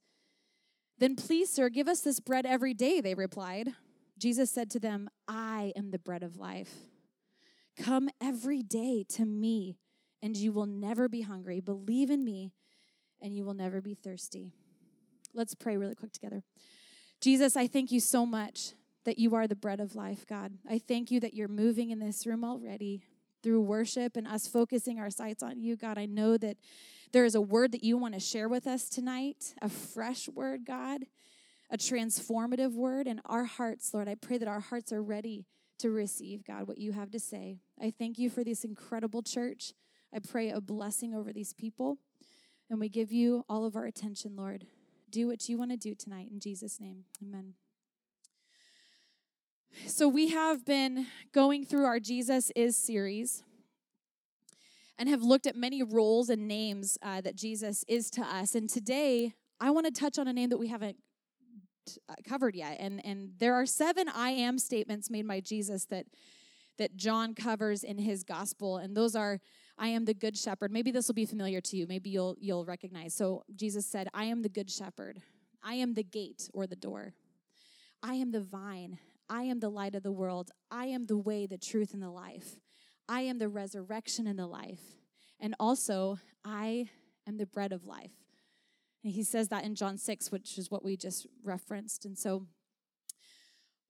Then 0.99 1.17
please, 1.17 1.51
sir, 1.51 1.69
give 1.69 1.89
us 1.89 2.01
this 2.01 2.21
bread 2.21 2.45
every 2.45 2.75
day, 2.75 3.01
they 3.01 3.15
replied. 3.15 3.75
Jesus 4.19 4.51
said 4.51 4.71
to 4.73 4.81
them, 4.81 5.09
I 5.29 5.73
am 5.77 5.91
the 5.91 5.99
bread 5.99 6.23
of 6.23 6.37
life. 6.37 6.75
Come 7.79 8.11
every 8.21 8.63
day 8.63 9.05
to 9.11 9.25
me, 9.25 9.79
and 10.21 10.37
you 10.37 10.51
will 10.53 10.67
never 10.67 11.09
be 11.09 11.23
hungry. 11.23 11.61
Believe 11.61 12.11
in 12.11 12.25
me, 12.25 12.53
and 13.23 13.33
you 13.33 13.45
will 13.45 13.55
never 13.55 13.81
be 13.81 13.95
thirsty. 13.95 14.53
Let's 15.39 15.55
pray 15.55 15.77
really 15.77 15.95
quick 15.95 16.13
together. 16.13 16.43
Jesus, 17.21 17.57
I 17.57 17.69
thank 17.69 17.93
you 17.93 18.01
so 18.01 18.27
much 18.27 18.73
that 19.05 19.21
you 19.21 19.37
are 19.37 19.47
the 19.47 19.55
bread 19.55 19.79
of 19.79 19.95
life, 19.95 20.27
God. 20.27 20.55
I 20.69 20.81
thank 20.81 21.13
you 21.13 21.21
that 21.21 21.33
you're 21.33 21.47
moving 21.47 21.91
in 21.91 22.01
this 22.01 22.27
room 22.27 22.43
already 22.43 23.05
through 23.45 23.61
worship 23.61 24.17
and 24.17 24.27
us 24.27 24.49
focusing 24.49 24.99
our 24.99 25.11
sights 25.11 25.45
on 25.45 25.61
you, 25.61 25.77
God. 25.77 25.97
I 25.97 26.07
know 26.07 26.39
that 26.39 26.57
there 27.13 27.25
is 27.25 27.37
a 27.37 27.41
word 27.41 27.71
that 27.71 27.85
you 27.85 27.97
want 27.97 28.15
to 28.15 28.21
share 28.21 28.49
with 28.49 28.67
us 28.67 28.89
tonight, 28.89 29.55
a 29.63 29.69
fresh 29.69 30.29
word, 30.29 30.67
God, 30.67 31.05
a 31.71 31.79
transformative 31.79 32.73
word. 32.73 33.07
And 33.07 33.21
our 33.25 33.45
hearts, 33.45 33.95
Lord, 33.95 34.09
I 34.09 34.17
pray 34.17 34.39
that 34.39 34.49
our 34.49 34.59
hearts 34.59 34.93
are 34.93 35.05
ready 35.05 35.47
to 35.79 35.91
receive, 35.91 36.45
God, 36.45 36.67
what 36.67 36.79
you 36.79 36.91
have 36.91 37.13
to 37.13 37.21
say. 37.21 37.59
I 37.81 37.93
thank 37.97 38.19
you 38.19 38.29
for 38.29 38.43
this 38.43 38.65
incredible 38.65 39.23
church. 39.23 39.73
I 40.13 40.19
pray 40.19 40.51
a 40.51 40.61
blessing 40.61 41.15
over 41.15 41.33
these 41.33 41.53
people. 41.53 41.99
And 42.69 42.81
we 42.81 42.89
give 42.89 43.13
you 43.13 43.45
all 43.49 43.65
of 43.65 43.77
our 43.77 43.85
attention, 43.85 44.35
Lord 44.35 44.67
do 45.11 45.29
what 45.29 45.49
you 45.49 45.59
want 45.59 45.71
to 45.71 45.77
do 45.77 45.95
tonight 45.95 46.29
in 46.31 46.41
Jesus' 46.41 46.81
name. 46.81 47.05
Amen. 47.23 47.55
So, 49.87 50.09
we 50.09 50.29
have 50.29 50.65
been 50.65 51.07
going 51.33 51.65
through 51.65 51.85
our 51.85 52.01
Jesus 52.01 52.51
is 52.57 52.77
series 52.77 53.45
and 54.99 55.09
have 55.09 55.23
looked 55.23 55.47
at 55.47 55.57
many 55.57 55.83
roles 55.83 56.29
and 56.29 56.49
names 56.49 56.99
uh, 57.03 57.21
that 57.21 57.37
Jesus 57.37 57.85
is 57.87 58.11
to 58.11 58.23
us. 58.23 58.55
And 58.55 58.69
today, 58.69 59.35
I 59.61 59.71
want 59.71 59.87
to 59.87 59.93
touch 59.93 60.19
on 60.19 60.27
a 60.27 60.33
name 60.33 60.51
that 60.51 60.59
we 60.59 60.69
haven't 60.69 60.97
uh, 62.09 62.15
covered 62.29 62.55
yet. 62.55 62.77
And, 62.81 63.05
and 63.05 63.33
there 63.39 63.55
are 63.55 63.67
seven 63.67 64.09
I 64.09 64.31
am 64.31 64.59
statements 64.59 65.11
made 65.11 65.27
by 65.27 65.41
Jesus 65.41 65.85
that, 65.87 66.07
that 66.79 66.97
John 66.97 67.35
covers 67.35 67.85
in 67.85 67.99
his 67.99 68.25
gospel. 68.25 68.77
And 68.77 68.97
those 68.97 69.15
are 69.15 69.41
I 69.79 69.89
am 69.89 70.05
the 70.05 70.15
good 70.15 70.37
shepherd. 70.37 70.73
Maybe 70.73 70.91
this 70.91 71.07
will 71.07 71.15
be 71.15 71.27
familiar 71.27 71.61
to 71.61 71.77
you. 71.77 71.87
Maybe 71.87 72.11
you'll 72.11 72.37
you'll 72.41 72.65
recognize. 72.65 73.15
So 73.15 73.45
Jesus 73.55 73.87
said, 73.87 74.09
I 74.13 74.25
am 74.25 74.43
the 74.43 74.49
good 74.49 74.71
shepherd. 74.71 75.23
I 75.63 75.75
am 75.75 75.95
the 75.95 76.03
gate 76.03 76.49
or 76.53 76.67
the 76.67 76.77
door. 76.77 77.15
I 78.03 78.15
am 78.15 78.33
the 78.33 78.41
vine. 78.41 78.99
I 79.29 79.43
am 79.43 79.61
the 79.61 79.69
light 79.69 79.95
of 79.95 80.03
the 80.03 80.13
world. 80.13 80.51
I 80.71 80.87
am 80.87 81.07
the 81.07 81.19
way, 81.19 81.47
the 81.47 81.59
truth, 81.59 81.93
and 81.93 82.03
the 82.03 82.11
life. 82.11 82.57
I 83.09 83.23
am 83.23 83.39
the 83.39 83.49
resurrection 83.49 84.27
and 84.27 84.39
the 84.39 84.47
life. 84.47 84.81
And 85.41 85.55
also, 85.61 86.19
I 86.45 86.89
I'm 87.27 87.37
the 87.37 87.47
bread 87.47 87.73
of 87.73 87.87
life. 87.87 88.13
And 89.05 89.13
he 89.13 89.23
says 89.23 89.49
that 89.49 89.65
in 89.65 89.75
John 89.75 89.99
6, 89.99 90.33
which 90.33 90.59
is 90.59 90.71
what 90.71 90.85
we 90.85 90.97
just 90.97 91.27
referenced. 91.45 92.05
And 92.05 92.19
so, 92.19 92.47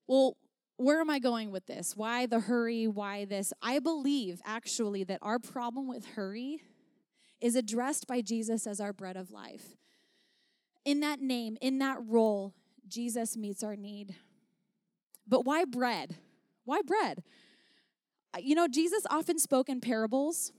well, 0.07 0.37
where 0.79 1.01
am 1.01 1.11
I 1.11 1.19
going 1.19 1.51
with 1.51 1.67
this? 1.67 1.97
Why 1.97 2.27
the 2.27 2.41
hurry? 2.41 2.87
Why 2.87 3.25
this? 3.25 3.53
I 3.61 3.81
believe 3.81 4.41
actually 4.45 5.05
that 5.05 5.19
our 5.23 5.39
problem 5.39 5.89
with 5.89 6.07
hurry 6.15 6.63
is 7.41 7.57
addressed 7.57 8.07
by 8.07 8.21
Jesus 8.21 8.67
as 8.67 8.81
our 8.81 8.93
bread 8.93 9.17
of 9.17 9.31
life. 9.31 9.77
In 10.85 11.01
that 11.01 11.21
name, 11.21 11.59
in 11.61 11.79
that 11.81 11.99
role, 12.01 12.55
Jesus 12.87 13.37
meets 13.37 13.63
our 13.63 13.77
need. 13.77 14.15
But 15.27 15.45
why 15.45 15.65
bread? 15.65 16.17
Why 16.65 16.81
bread? 16.83 17.25
Uh, 18.33 18.39
you 18.41 18.55
know, 18.55 18.69
Jesus 18.69 19.03
often 19.11 19.39
spoke 19.39 19.69
in 19.69 19.81
parables 19.81 20.53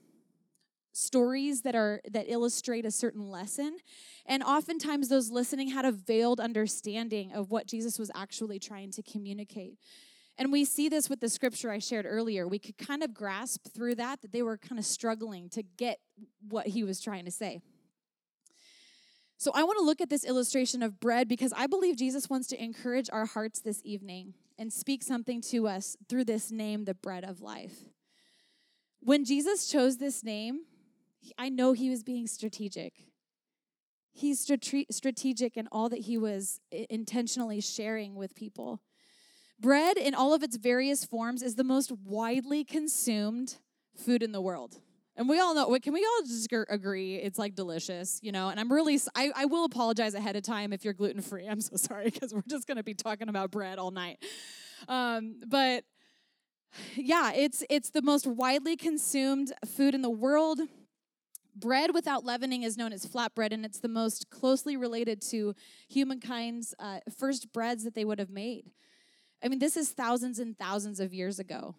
stories 0.92 1.62
that 1.62 1.76
are 1.76 2.02
that 2.12 2.26
illustrate 2.28 2.86
a 2.86 2.92
certain 2.92 3.30
lesson 3.30 3.78
and 4.26 4.44
oftentimes 4.44 5.08
those 5.08 5.30
listening 5.30 5.70
had 5.70 5.86
a 5.86 5.92
veiled 5.92 6.40
understanding 6.40 7.32
of 7.32 7.52
what 7.52 7.68
jesus 7.68 8.00
was 8.00 8.10
actually 8.16 8.58
trying 8.58 8.92
to 8.92 9.04
communicate 9.04 9.78
and 10.40 10.52
we 10.52 10.66
see 10.66 10.90
this 10.90 11.10
with 11.10 11.20
the 11.20 11.30
scripture 11.30 11.70
i 11.70 11.78
shared 11.78 12.06
earlier 12.08 12.48
we 12.48 12.58
could 12.58 12.78
kind 12.78 13.04
of 13.04 13.14
grasp 13.14 13.68
through 13.74 13.94
that 13.96 14.22
that 14.22 14.32
they 14.32 14.42
were 14.42 14.58
kind 14.58 14.80
of 14.80 14.86
struggling 14.86 15.50
to 15.50 15.62
get 15.62 16.00
what 16.48 16.68
he 16.68 16.84
was 16.84 17.00
trying 17.00 17.26
to 17.26 17.32
say 17.32 17.62
so 19.38 19.52
i 19.54 19.64
want 19.64 19.78
to 19.78 19.86
look 19.86 20.02
at 20.02 20.10
this 20.10 20.26
illustration 20.26 20.82
of 20.82 21.00
bread 21.00 21.28
because 21.28 21.54
i 21.56 21.68
believe 21.68 21.96
jesus 21.96 22.30
wants 22.30 22.48
to 22.48 22.62
encourage 22.62 23.10
our 23.12 23.26
hearts 23.26 23.60
this 23.60 23.82
evening 23.84 24.34
and 24.58 24.74
speak 24.74 25.04
something 25.04 25.42
to 25.42 25.68
us 25.68 25.96
through 26.08 26.24
this 26.24 26.52
name 26.52 26.86
the 26.86 26.96
bread 26.96 27.24
of 27.24 27.42
life 27.42 27.84
when 29.02 29.24
jesus 29.24 29.68
chose 29.68 29.98
this 29.98 30.24
name 30.24 30.62
I 31.38 31.50
know 31.50 31.74
he 31.74 31.90
was 31.90 32.04
being 32.04 32.28
strategic. 32.28 32.94
He's 34.12 34.40
strategic 34.40 35.56
in 35.56 35.68
all 35.72 35.90
that 35.90 36.02
he 36.02 36.18
was 36.18 36.60
intentionally 36.72 37.62
sharing 37.62 38.16
with 38.16 38.36
people. 38.36 38.82
Bread, 39.60 39.98
in 39.98 40.16
all 40.16 40.34
of 40.34 40.42
its 40.42 40.56
various 40.58 41.04
forms, 41.04 41.42
is 41.42 41.56
the 41.56 41.64
most 41.64 41.92
widely 41.92 42.64
consumed 42.64 43.58
food 43.96 44.24
in 44.24 44.32
the 44.32 44.42
world. 44.42 44.78
And 45.18 45.28
we 45.28 45.38
all 45.38 45.54
know, 45.54 45.78
can 45.80 45.92
we 45.92 46.00
all 46.00 46.26
just 46.26 46.48
agree 46.70 47.16
it's 47.16 47.38
like 47.38 47.54
delicious, 47.54 48.20
you 48.24 48.32
know? 48.32 48.48
And 48.48 48.58
I'm 48.58 48.72
really, 48.72 48.98
I, 49.16 49.32
I 49.36 49.46
will 49.46 49.66
apologize 49.66 50.14
ahead 50.14 50.38
of 50.38 50.44
time 50.44 50.72
if 50.72 50.86
you're 50.86 50.94
gluten 50.94 51.22
free. 51.22 51.46
I'm 51.46 51.60
so 51.60 51.76
sorry 51.76 52.06
because 52.06 52.34
we're 52.34 52.42
just 52.48 52.68
going 52.68 52.78
to 52.78 52.84
be 52.84 52.94
talking 52.94 53.28
about 53.28 53.52
bread 53.52 53.80
all 53.80 53.92
night. 53.92 54.24
Um, 54.88 55.42
but 55.46 55.84
yeah, 56.96 57.34
it's 57.34 57.64
it's 57.70 57.90
the 57.90 58.02
most 58.02 58.28
widely 58.28 58.78
consumed 58.78 59.52
food 59.66 59.94
in 59.94 60.02
the 60.02 60.10
world. 60.10 60.62
Bread 61.56 61.94
without 61.94 62.24
leavening 62.24 62.64
is 62.64 62.78
known 62.78 62.94
as 62.94 63.06
flatbread, 63.06 63.52
and 63.52 63.66
it's 63.66 63.80
the 63.80 63.90
most 63.90 64.30
closely 64.30 64.78
related 64.78 65.22
to 65.24 65.54
humankind's 65.90 66.74
uh, 66.80 67.00
first 67.18 67.52
breads 67.52 67.84
that 67.84 67.96
they 67.96 68.06
would 68.06 68.20
have 68.20 68.30
made. 68.30 68.72
I 69.44 69.48
mean, 69.48 69.60
this 69.60 69.78
is 69.78 69.90
thousands 69.90 70.40
and 70.40 70.58
thousands 70.58 71.00
of 71.00 71.14
years 71.14 71.40
ago. 71.40 71.76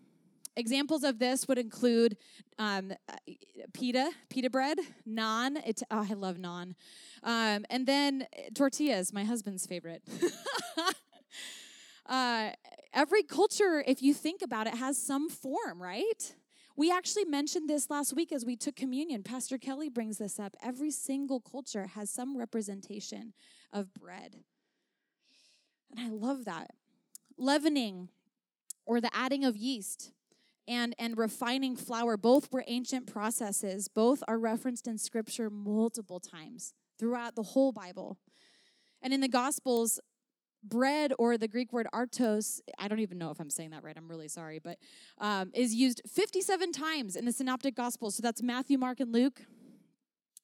Examples 0.56 1.04
of 1.04 1.18
this 1.18 1.46
would 1.46 1.58
include 1.58 2.16
um, 2.58 2.92
pita, 3.72 4.10
pita 4.28 4.50
bread, 4.50 4.78
naan. 5.08 5.56
It, 5.66 5.82
oh, 5.90 6.06
I 6.10 6.14
love 6.14 6.36
naan. 6.36 6.74
Um, 7.22 7.64
and 7.70 7.86
then 7.86 8.26
tortillas, 8.54 9.12
my 9.12 9.24
husband's 9.24 9.66
favorite. 9.66 10.02
uh, 12.06 12.50
every 12.92 13.22
culture, 13.22 13.84
if 13.86 14.02
you 14.02 14.12
think 14.12 14.42
about 14.42 14.66
it, 14.66 14.74
has 14.74 14.98
some 14.98 15.28
form, 15.28 15.80
right? 15.80 16.34
We 16.76 16.90
actually 16.90 17.26
mentioned 17.26 17.68
this 17.68 17.90
last 17.90 18.14
week 18.16 18.32
as 18.32 18.44
we 18.44 18.56
took 18.56 18.74
communion. 18.74 19.22
Pastor 19.22 19.58
Kelly 19.58 19.88
brings 19.88 20.18
this 20.18 20.40
up. 20.40 20.56
Every 20.62 20.90
single 20.90 21.40
culture 21.40 21.88
has 21.88 22.10
some 22.10 22.36
representation 22.36 23.34
of 23.72 23.92
bread. 23.92 24.36
And 25.90 26.00
I 26.00 26.08
love 26.08 26.44
that. 26.46 26.70
Leavening 27.40 28.10
or 28.86 29.00
the 29.00 29.10
adding 29.14 29.44
of 29.44 29.56
yeast 29.56 30.12
and, 30.68 30.94
and 30.98 31.18
refining 31.18 31.74
flour, 31.74 32.16
both 32.16 32.52
were 32.52 32.62
ancient 32.66 33.12
processes. 33.12 33.88
Both 33.88 34.22
are 34.28 34.38
referenced 34.38 34.86
in 34.86 34.98
scripture 34.98 35.50
multiple 35.50 36.20
times 36.20 36.74
throughout 36.98 37.34
the 37.34 37.42
whole 37.42 37.72
Bible. 37.72 38.18
And 39.02 39.14
in 39.14 39.20
the 39.20 39.28
Gospels, 39.28 39.98
bread 40.62 41.12
or 41.18 41.38
the 41.38 41.48
Greek 41.48 41.72
word 41.72 41.88
artos, 41.94 42.60
I 42.78 42.88
don't 42.88 43.00
even 43.00 43.18
know 43.18 43.30
if 43.30 43.40
I'm 43.40 43.50
saying 43.50 43.70
that 43.70 43.82
right, 43.82 43.96
I'm 43.96 44.08
really 44.08 44.28
sorry, 44.28 44.58
but 44.58 44.78
um, 45.18 45.50
is 45.54 45.74
used 45.74 46.02
57 46.06 46.72
times 46.72 47.16
in 47.16 47.24
the 47.24 47.32
Synoptic 47.32 47.74
Gospels. 47.74 48.16
So 48.16 48.20
that's 48.22 48.42
Matthew, 48.42 48.78
Mark, 48.78 49.00
and 49.00 49.12
Luke. 49.12 49.42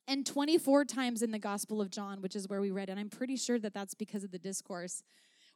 And 0.09 0.25
24 0.25 0.85
times 0.85 1.21
in 1.21 1.33
the 1.33 1.39
Gospel 1.39 1.81
of 1.81 1.91
John, 1.91 2.23
which 2.23 2.37
is 2.37 2.49
where 2.49 2.61
we 2.61 2.71
read. 2.71 2.89
And 2.89 2.99
I'm 2.99 3.11
pretty 3.11 3.37
sure 3.37 3.59
that 3.59 3.75
that's 3.75 3.95
because 3.95 4.23
of 4.23 4.31
the 4.31 4.39
discourse 4.39 5.03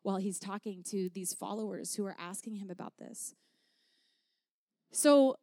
while 0.03 0.17
he's 0.17 0.39
talking 0.39 0.83
to 0.91 1.11
these 1.13 1.35
followers 1.35 1.95
who 1.95 2.07
are 2.07 2.17
asking 2.19 2.57
him 2.57 2.71
about 2.71 2.95
this. 2.99 3.35
So 4.93 5.37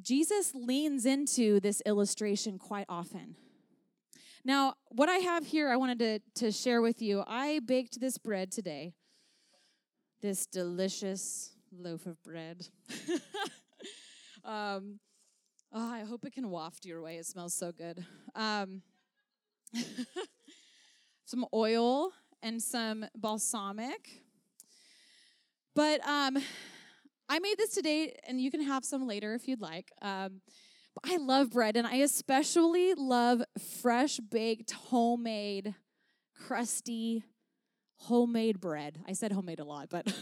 Jesus 0.00 0.52
leans 0.54 1.06
into 1.06 1.60
this 1.60 1.82
illustration 1.86 2.58
quite 2.58 2.86
often. 2.88 3.36
Now, 4.44 4.74
what 4.88 5.08
I 5.08 5.16
have 5.16 5.46
here, 5.46 5.68
I 5.68 5.76
wanted 5.76 5.98
to, 5.98 6.20
to 6.46 6.52
share 6.52 6.80
with 6.80 7.02
you. 7.02 7.24
I 7.26 7.60
baked 7.64 8.00
this 8.00 8.18
bread 8.18 8.52
today, 8.52 8.94
this 10.22 10.46
delicious 10.46 11.50
loaf 11.72 12.06
of 12.06 12.22
bread. 12.22 12.68
um, 14.44 15.00
oh, 15.72 15.92
I 15.92 16.04
hope 16.04 16.24
it 16.24 16.32
can 16.32 16.50
waft 16.50 16.86
your 16.86 17.02
way. 17.02 17.16
It 17.16 17.26
smells 17.26 17.54
so 17.54 17.72
good. 17.72 18.04
Um, 18.34 18.82
some 21.24 21.44
oil 21.52 22.12
and 22.42 22.62
some 22.62 23.06
balsamic. 23.14 24.22
But 25.74 26.06
um, 26.06 26.38
I 27.28 27.38
made 27.38 27.58
this 27.58 27.70
today, 27.70 28.16
and 28.26 28.40
you 28.40 28.50
can 28.50 28.62
have 28.62 28.84
some 28.84 29.06
later 29.06 29.34
if 29.34 29.46
you'd 29.46 29.60
like. 29.60 29.92
Um, 30.02 30.40
I 31.04 31.16
love 31.18 31.50
bread, 31.50 31.76
and 31.76 31.86
I 31.86 31.96
especially 31.96 32.94
love 32.94 33.42
fresh 33.80 34.18
baked, 34.18 34.72
homemade, 34.72 35.74
crusty, 36.34 37.24
homemade 37.96 38.60
bread. 38.60 38.98
I 39.06 39.12
said 39.12 39.32
homemade 39.32 39.60
a 39.60 39.64
lot, 39.64 39.88
but 39.90 40.12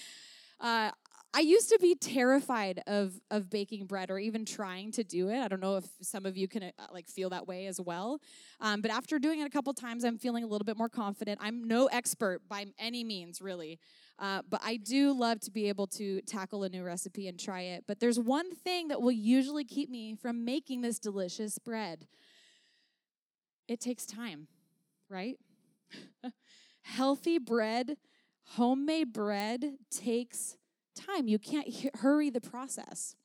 uh, 0.60 0.90
I 1.36 1.40
used 1.40 1.68
to 1.70 1.78
be 1.80 1.96
terrified 1.96 2.80
of 2.86 3.20
of 3.30 3.50
baking 3.50 3.86
bread 3.86 4.10
or 4.10 4.20
even 4.20 4.44
trying 4.44 4.92
to 4.92 5.02
do 5.02 5.30
it. 5.30 5.40
I 5.40 5.48
don't 5.48 5.60
know 5.60 5.76
if 5.76 5.84
some 6.00 6.26
of 6.26 6.36
you 6.36 6.46
can 6.46 6.62
uh, 6.62 6.70
like 6.92 7.08
feel 7.08 7.30
that 7.30 7.48
way 7.48 7.66
as 7.66 7.80
well. 7.80 8.20
Um, 8.60 8.80
but 8.80 8.92
after 8.92 9.18
doing 9.18 9.40
it 9.40 9.44
a 9.44 9.50
couple 9.50 9.74
times, 9.74 10.04
I'm 10.04 10.16
feeling 10.16 10.44
a 10.44 10.46
little 10.46 10.64
bit 10.64 10.76
more 10.76 10.88
confident. 10.88 11.40
I'm 11.42 11.64
no 11.64 11.86
expert 11.86 12.42
by 12.48 12.66
any 12.78 13.02
means, 13.02 13.42
really. 13.42 13.80
Uh, 14.16 14.42
but 14.48 14.60
I 14.64 14.76
do 14.76 15.12
love 15.12 15.40
to 15.40 15.50
be 15.50 15.68
able 15.68 15.88
to 15.88 16.20
tackle 16.22 16.62
a 16.62 16.68
new 16.68 16.84
recipe 16.84 17.26
and 17.26 17.38
try 17.38 17.62
it. 17.62 17.84
But 17.88 17.98
there's 17.98 18.18
one 18.18 18.54
thing 18.54 18.88
that 18.88 19.02
will 19.02 19.10
usually 19.10 19.64
keep 19.64 19.90
me 19.90 20.14
from 20.14 20.44
making 20.44 20.82
this 20.82 21.00
delicious 21.00 21.58
bread 21.58 22.06
it 23.66 23.80
takes 23.80 24.04
time, 24.06 24.46
right? 25.08 25.38
Healthy 26.82 27.38
bread, 27.38 27.96
homemade 28.42 29.12
bread 29.12 29.76
takes 29.90 30.56
time. 30.94 31.28
You 31.28 31.38
can't 31.38 31.68
hurry 31.96 32.30
the 32.30 32.40
process. 32.40 33.16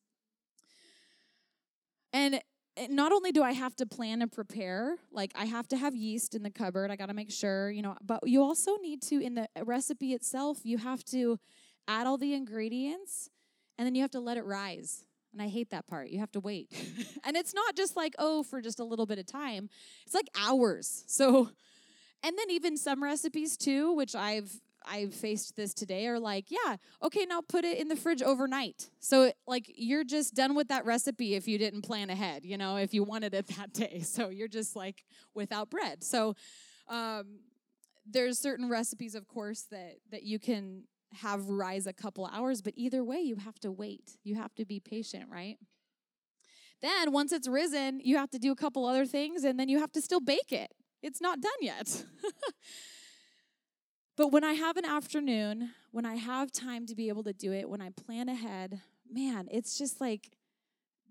And 2.12 2.42
not 2.90 3.12
only 3.12 3.32
do 3.32 3.44
I 3.44 3.52
have 3.52 3.76
to 3.78 3.86
plan 3.86 4.22
and 4.22 4.32
prepare, 4.32 4.98
like 5.12 5.32
I 5.36 5.46
have 5.46 5.68
to 5.70 5.78
have 5.78 5.96
yeast 5.96 6.36
in 6.36 6.44
the 6.44 6.50
cupboard, 6.50 6.92
I 6.92 6.96
got 6.96 7.08
to 7.08 7.14
make 7.14 7.32
sure, 7.32 7.70
you 7.70 7.82
know, 7.82 7.96
but 8.02 8.28
you 8.28 8.42
also 8.42 8.78
need 8.78 9.02
to, 9.04 9.20
in 9.22 9.36
the 9.36 9.48
recipe 9.64 10.14
itself, 10.14 10.60
you 10.64 10.78
have 10.78 11.04
to 11.06 11.40
add 11.88 12.08
all 12.08 12.18
the 12.18 12.34
ingredients 12.34 13.30
and 13.78 13.86
then 13.86 13.96
you 13.96 14.02
have 14.02 14.12
to 14.12 14.20
let 14.20 14.38
it 14.38 14.46
rise. 14.46 15.04
And 15.34 15.42
I 15.42 15.48
hate 15.48 15.70
that 15.72 15.88
part. 15.88 16.10
You 16.10 16.20
have 16.20 16.32
to 16.32 16.40
wait. 16.40 16.72
and 17.24 17.36
it's 17.36 17.54
not 17.54 17.76
just 17.76 17.96
like, 17.96 18.16
oh, 18.18 18.44
for 18.44 18.62
just 18.62 18.80
a 18.80 18.84
little 18.84 19.06
bit 19.06 19.20
of 19.20 19.26
time, 19.26 19.70
it's 20.06 20.16
like 20.16 20.28
hours. 20.38 21.04
So, 21.08 21.50
and 22.24 22.38
then 22.38 22.50
even 22.50 22.78
some 22.78 23.04
recipes 23.04 23.58
too, 23.58 23.94
which 23.94 24.16
I've 24.16 24.60
I 24.86 25.08
faced 25.08 25.56
this 25.56 25.74
today 25.74 26.08
are 26.08 26.20
like, 26.20 26.46
yeah, 26.50 26.78
okay, 27.04 27.26
now 27.26 27.42
put 27.42 27.66
it 27.66 27.78
in 27.78 27.88
the 27.88 27.96
fridge 27.96 28.22
overnight. 28.22 28.90
So 29.00 29.32
like 29.48 29.72
you're 29.76 30.04
just 30.04 30.34
done 30.34 30.56
with 30.56 30.68
that 30.70 30.86
recipe 30.86 31.36
if 31.36 31.48
you 31.48 31.58
didn't 31.58 31.82
plan 31.82 32.10
ahead, 32.10 32.46
you 32.46 32.58
know, 32.58 32.78
if 32.78 32.94
you 32.94 33.04
wanted 33.04 33.34
it 33.34 33.48
that 33.58 33.74
day. 33.74 34.02
So 34.02 34.30
you're 34.30 34.48
just 34.48 34.76
like 34.76 35.04
without 35.34 35.70
bread. 35.70 36.04
So 36.04 36.36
um, 36.88 37.40
there's 38.06 38.40
certain 38.40 38.70
recipes, 38.70 39.16
of 39.16 39.28
course, 39.28 39.66
that 39.72 39.98
that 40.12 40.24
you 40.24 40.40
can 40.40 40.84
have 41.14 41.50
rise 41.50 41.88
a 41.88 41.94
couple 41.94 42.26
hours, 42.28 42.62
but 42.62 42.74
either 42.76 43.04
way, 43.04 43.20
you 43.20 43.36
have 43.36 43.60
to 43.60 43.72
wait. 43.72 44.18
You 44.24 44.36
have 44.36 44.54
to 44.56 44.66
be 44.66 44.80
patient, 44.80 45.26
right? 45.32 45.58
Then 46.82 47.12
once 47.12 47.32
it's 47.32 47.48
risen, 47.48 48.00
you 48.04 48.18
have 48.18 48.30
to 48.32 48.40
do 48.40 48.52
a 48.52 48.56
couple 48.56 48.86
other 48.86 49.06
things, 49.06 49.44
and 49.44 49.60
then 49.60 49.70
you 49.70 49.80
have 49.80 49.92
to 49.94 50.02
still 50.02 50.22
bake 50.22 50.52
it. 50.52 50.72
It's 51.02 51.22
not 51.22 51.42
done 51.42 51.52
yet. 51.62 52.04
But 54.20 54.34
when 54.34 54.44
I 54.44 54.52
have 54.52 54.76
an 54.76 54.84
afternoon, 54.84 55.70
when 55.92 56.06
I 56.06 56.16
have 56.16 56.52
time 56.52 56.86
to 56.88 56.94
be 56.94 57.08
able 57.08 57.24
to 57.24 57.32
do 57.32 57.54
it, 57.54 57.70
when 57.70 57.80
I 57.80 57.92
plan 57.92 58.28
ahead, 58.28 58.82
man, 59.10 59.48
it's 59.50 59.78
just 59.78 60.02
like 60.02 60.32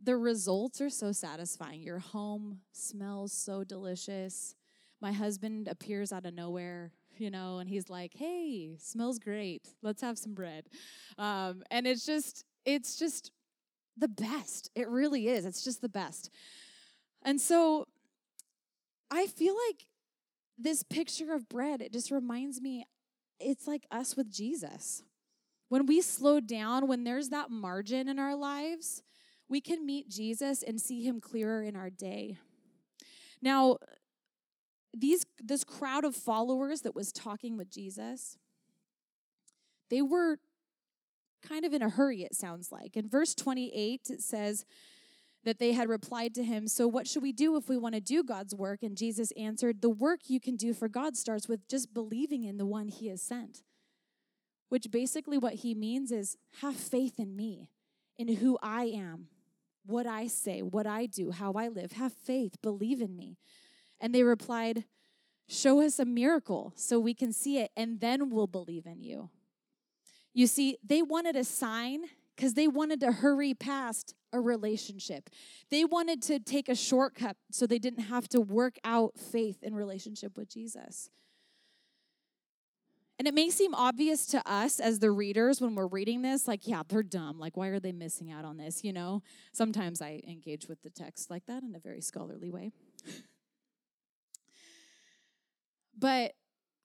the 0.05 0.15
results 0.15 0.83
are 0.83 0.91
so 0.91 1.12
satisfying. 1.12 1.81
Your 1.81 2.00
home 2.00 2.61
smells 2.73 3.33
so 3.33 3.65
delicious. 3.65 4.55
My 5.00 5.12
husband 5.12 5.69
appears 5.69 6.12
out 6.12 6.27
of 6.27 6.35
nowhere, 6.35 6.93
you 7.17 7.31
know, 7.31 7.61
and 7.61 7.71
he's 7.71 7.88
like, 7.88 8.12
"Hey, 8.15 8.77
smells 8.79 9.19
great. 9.19 9.67
Let's 9.81 10.03
have 10.03 10.19
some 10.19 10.35
bread." 10.35 10.69
Um, 11.17 11.62
and 11.71 11.87
it's 11.87 12.05
just, 12.05 12.45
it's 12.67 12.99
just 12.99 13.33
the 13.97 14.09
best. 14.09 14.71
It 14.75 14.87
really 14.87 15.29
is. 15.29 15.47
It's 15.47 15.65
just 15.65 15.81
the 15.81 15.88
best. 15.88 16.29
And 17.23 17.41
so, 17.41 17.87
I 19.11 19.29
feel 19.29 19.57
like 19.67 19.87
this 20.59 20.83
picture 20.83 21.33
of 21.33 21.49
bread. 21.49 21.81
It 21.81 21.93
just 21.93 22.11
reminds 22.11 22.61
me, 22.61 22.85
it's 23.40 23.66
like 23.66 23.87
us 23.90 24.16
with 24.16 24.30
Jesus. 24.30 25.02
When 25.68 25.87
we 25.87 26.00
slow 26.00 26.40
down, 26.40 26.88
when 26.88 27.04
there's 27.04 27.28
that 27.28 27.50
margin 27.50 28.09
in 28.09 28.18
our 28.18 28.35
lives, 28.35 29.02
we 29.49 29.61
can 29.61 29.85
meet 29.85 30.09
Jesus 30.09 30.62
and 30.62 30.80
see 30.80 31.02
him 31.02 31.21
clearer 31.21 31.62
in 31.62 31.76
our 31.76 31.90
day. 31.90 32.38
Now, 33.40 33.78
these 34.97 35.26
this 35.42 35.64
crowd 35.64 36.04
of 36.04 36.16
followers 36.16 36.80
that 36.83 36.95
was 36.95 37.12
talking 37.12 37.57
with 37.57 37.71
Jesus, 37.71 38.38
they 39.90 40.02
were 40.02 40.38
kind 41.47 41.64
of 41.64 41.73
in 41.73 41.83
a 41.83 41.88
hurry 41.88 42.23
it 42.23 42.35
sounds 42.35 42.73
like. 42.73 42.97
In 42.97 43.09
verse 43.09 43.35
28 43.35 44.09
it 44.11 44.23
says 44.23 44.64
that 45.49 45.59
they 45.59 45.73
had 45.73 45.88
replied 45.88 46.35
to 46.35 46.45
him, 46.45 46.69
"So 46.69 46.87
what 46.87 47.09
should 47.09 47.23
we 47.23 47.33
do 47.33 47.57
if 47.57 47.69
we 47.69 47.76
want 47.76 47.95
to 47.95 48.00
do 48.00 48.23
God's 48.23 48.55
work?" 48.55 48.83
And 48.83 48.97
Jesus 48.97 49.33
answered, 49.33 49.81
"The 49.81 49.90
work 49.90 50.28
you 50.28 50.38
can 50.38 50.57
do 50.57 50.73
for 50.73 50.88
God 50.88 51.17
starts 51.17 51.49
with 51.49 51.67
just 51.67 51.93
believing 51.93 52.45
in 52.45 52.59
the 52.59 52.67
one 52.67 52.88
he 52.88 53.09
has 53.09 53.23
sent." 53.23 53.62
Which 54.69 54.90
basically 54.90 55.38
what 55.38 55.55
he 55.55 55.75
means 55.75 56.12
is 56.12 56.37
have 56.61 56.76
faith 56.76 57.19
in 57.19 57.35
me, 57.35 57.71
in 58.19 58.28
who 58.37 58.59
I 58.62 58.85
am, 58.85 59.28
what 59.85 60.07
I 60.07 60.26
say, 60.26 60.61
what 60.61 60.87
I 60.87 61.07
do, 61.07 61.31
how 61.31 61.55
I 61.55 61.69
live. 61.69 61.93
Have 61.93 62.12
faith, 62.12 62.61
believe 62.61 63.00
in 63.00 63.17
me. 63.17 63.38
And 64.00 64.14
they 64.14 64.23
replied, 64.23 64.85
Show 65.49 65.81
us 65.81 65.99
a 65.99 66.05
miracle 66.05 66.75
so 66.76 67.00
we 67.00 67.14
can 67.14 67.33
see 67.33 67.59
it, 67.59 67.71
and 67.75 68.00
then 68.00 68.28
we'll 68.28 68.47
believe 68.47 68.85
in 68.85 69.00
you. 69.00 69.31
You 70.35 70.47
see, 70.47 70.76
they 70.85 71.00
wanted 71.00 71.37
a 71.37 71.45
sign 71.45 72.02
because 72.38 72.54
they 72.54 72.68
wanted 72.68 73.00
to 73.00 73.11
hurry 73.11 73.52
past 73.52 74.14
a 74.33 74.38
relationship. 74.38 75.28
They 75.71 75.85
wanted 75.85 76.23
to 76.23 76.38
take 76.38 76.68
a 76.68 76.75
shortcut 76.76 77.37
so 77.50 77.66
they 77.66 77.80
didn't 77.80 78.04
have 78.04 78.28
to 78.28 78.40
work 78.40 78.76
out 78.85 79.18
faith 79.18 79.61
in 79.61 79.75
relationship 79.75 80.38
with 80.38 80.49
Jesus. 80.49 81.11
And 83.18 83.26
it 83.26 83.35
may 83.35 83.50
seem 83.50 83.75
obvious 83.75 84.25
to 84.26 84.49
us 84.49 84.78
as 84.78 85.00
the 85.00 85.11
readers 85.11 85.61
when 85.61 85.75
we're 85.75 85.88
reading 85.88 86.23
this, 86.23 86.47
like, 86.47 86.68
yeah, 86.68 86.85
they're 86.87 87.02
dumb. 87.02 87.40
Like, 87.40 87.57
why 87.57 87.66
are 87.68 87.80
they 87.80 87.90
missing 87.90 88.30
out 88.30 88.45
on 88.45 88.57
this? 88.57 88.85
You 88.85 88.92
know, 88.92 89.25
sometimes 89.52 90.00
I 90.00 90.21
engage 90.25 90.68
with 90.68 90.80
the 90.83 90.90
text 90.90 91.28
like 91.30 91.45
that 91.47 91.64
in 91.64 91.75
a 91.75 91.80
very 91.80 92.00
scholarly 92.00 92.50
way. 92.50 92.71
but 95.99 96.35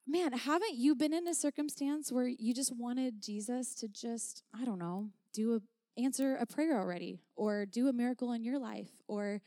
man, 0.07 0.33
haven't 0.33 0.73
you 0.73 0.95
been 0.95 1.13
in 1.13 1.27
a 1.27 1.35
circumstance 1.35 2.11
where 2.11 2.27
you 2.27 2.55
just 2.55 2.75
wanted 2.75 3.21
Jesus 3.21 3.75
to 3.75 3.87
just, 3.87 4.41
I 4.59 4.65
don't 4.65 4.79
know, 4.79 5.09
do 5.33 5.55
a 5.55 5.59
answer 6.01 6.35
a 6.35 6.45
prayer 6.45 6.79
already 6.79 7.19
or 7.35 7.65
do 7.65 7.87
a 7.87 7.93
miracle 7.93 8.31
in 8.31 8.43
your 8.43 8.57
life 8.57 8.89
or 9.07 9.41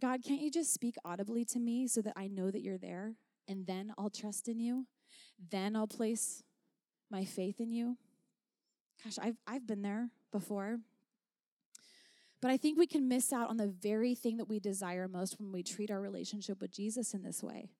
God, 0.00 0.24
can't 0.26 0.40
you 0.40 0.50
just 0.50 0.72
speak 0.72 0.96
audibly 1.04 1.44
to 1.46 1.60
me 1.60 1.86
so 1.86 2.00
that 2.02 2.14
I 2.16 2.26
know 2.26 2.50
that 2.50 2.62
you're 2.62 2.78
there 2.78 3.14
and 3.46 3.66
then 3.66 3.92
I'll 3.98 4.10
trust 4.10 4.48
in 4.48 4.58
you? 4.58 4.86
then 5.50 5.76
I'll 5.76 5.86
place 5.86 6.42
my 7.10 7.24
faith 7.24 7.60
in 7.60 7.70
you. 7.70 7.96
Gosh, 9.02 9.18
I've, 9.20 9.36
I've 9.46 9.66
been 9.66 9.82
there 9.82 10.10
before. 10.32 10.78
But 12.40 12.50
I 12.50 12.56
think 12.56 12.78
we 12.78 12.86
can 12.86 13.08
miss 13.08 13.32
out 13.32 13.48
on 13.48 13.56
the 13.56 13.66
very 13.66 14.14
thing 14.14 14.36
that 14.36 14.48
we 14.48 14.60
desire 14.60 15.08
most 15.08 15.40
when 15.40 15.50
we 15.50 15.62
treat 15.62 15.90
our 15.90 16.00
relationship 16.00 16.60
with 16.60 16.72
Jesus 16.72 17.14
in 17.14 17.22
this 17.22 17.42
way. 17.42 17.70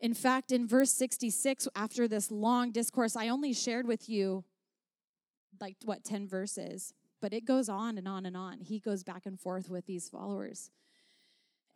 In 0.00 0.12
fact, 0.12 0.52
in 0.52 0.66
verse 0.66 0.90
66, 0.90 1.68
after 1.74 2.06
this 2.06 2.30
long 2.30 2.72
discourse, 2.72 3.16
I 3.16 3.28
only 3.28 3.52
shared 3.52 3.86
with 3.86 4.08
you 4.08 4.44
like 5.60 5.76
what, 5.84 6.04
10 6.04 6.28
verses, 6.28 6.92
but 7.20 7.32
it 7.32 7.44
goes 7.44 7.68
on 7.68 7.98
and 7.98 8.06
on 8.06 8.26
and 8.26 8.36
on. 8.36 8.60
He 8.60 8.78
goes 8.78 9.02
back 9.02 9.26
and 9.26 9.38
forth 9.38 9.68
with 9.68 9.86
these 9.86 10.08
followers. 10.08 10.70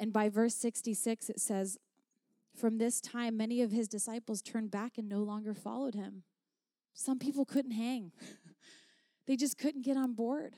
And 0.01 0.12
by 0.12 0.29
verse 0.29 0.55
66, 0.55 1.31
it 1.31 1.41
says, 1.41 1.79
from 2.57 2.79
this 2.79 3.01
time, 3.01 3.37
many 3.37 3.62
of 3.62 3.71
his 3.71 3.88
disciples 3.88 4.43
turned 4.43 4.71
back 4.71 4.99
and 4.99 5.09
no 5.09 5.21
longer 5.21 5.55
followed 5.55 5.95
him. 5.95 6.25
Some 6.93 7.19
people 7.19 7.45
couldn't 7.45 7.73
hang, 7.73 8.12
they 9.27 9.37
just 9.37 9.57
couldn't 9.59 9.85
get 9.85 9.97
on 9.97 10.14
board. 10.14 10.57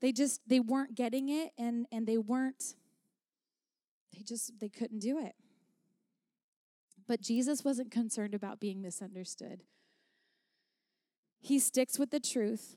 They 0.00 0.10
just 0.10 0.40
they 0.48 0.58
weren't 0.58 0.96
getting 0.96 1.28
it 1.28 1.52
and 1.56 1.86
and 1.92 2.08
they 2.08 2.18
weren't 2.18 2.74
they 4.12 4.24
just 4.24 4.58
they 4.58 4.68
couldn't 4.68 4.98
do 4.98 5.24
it. 5.24 5.36
But 7.06 7.20
Jesus 7.20 7.64
wasn't 7.64 7.92
concerned 7.92 8.34
about 8.34 8.58
being 8.58 8.82
misunderstood. 8.82 9.62
He 11.42 11.58
sticks 11.58 11.98
with 11.98 12.10
the 12.10 12.20
truth 12.20 12.76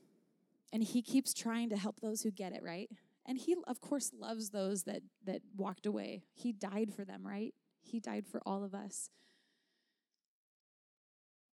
and 0.72 0.82
he 0.82 1.00
keeps 1.00 1.32
trying 1.32 1.70
to 1.70 1.76
help 1.76 2.00
those 2.00 2.22
who 2.22 2.30
get 2.30 2.52
it, 2.52 2.62
right? 2.62 2.90
And 3.24 3.38
he, 3.38 3.54
of 3.66 3.80
course, 3.80 4.12
loves 4.12 4.50
those 4.50 4.82
that, 4.82 5.02
that 5.24 5.40
walked 5.56 5.86
away. 5.86 6.24
He 6.34 6.52
died 6.52 6.92
for 6.92 7.04
them, 7.04 7.26
right? 7.26 7.54
He 7.82 8.00
died 8.00 8.26
for 8.26 8.42
all 8.44 8.64
of 8.64 8.74
us. 8.74 9.10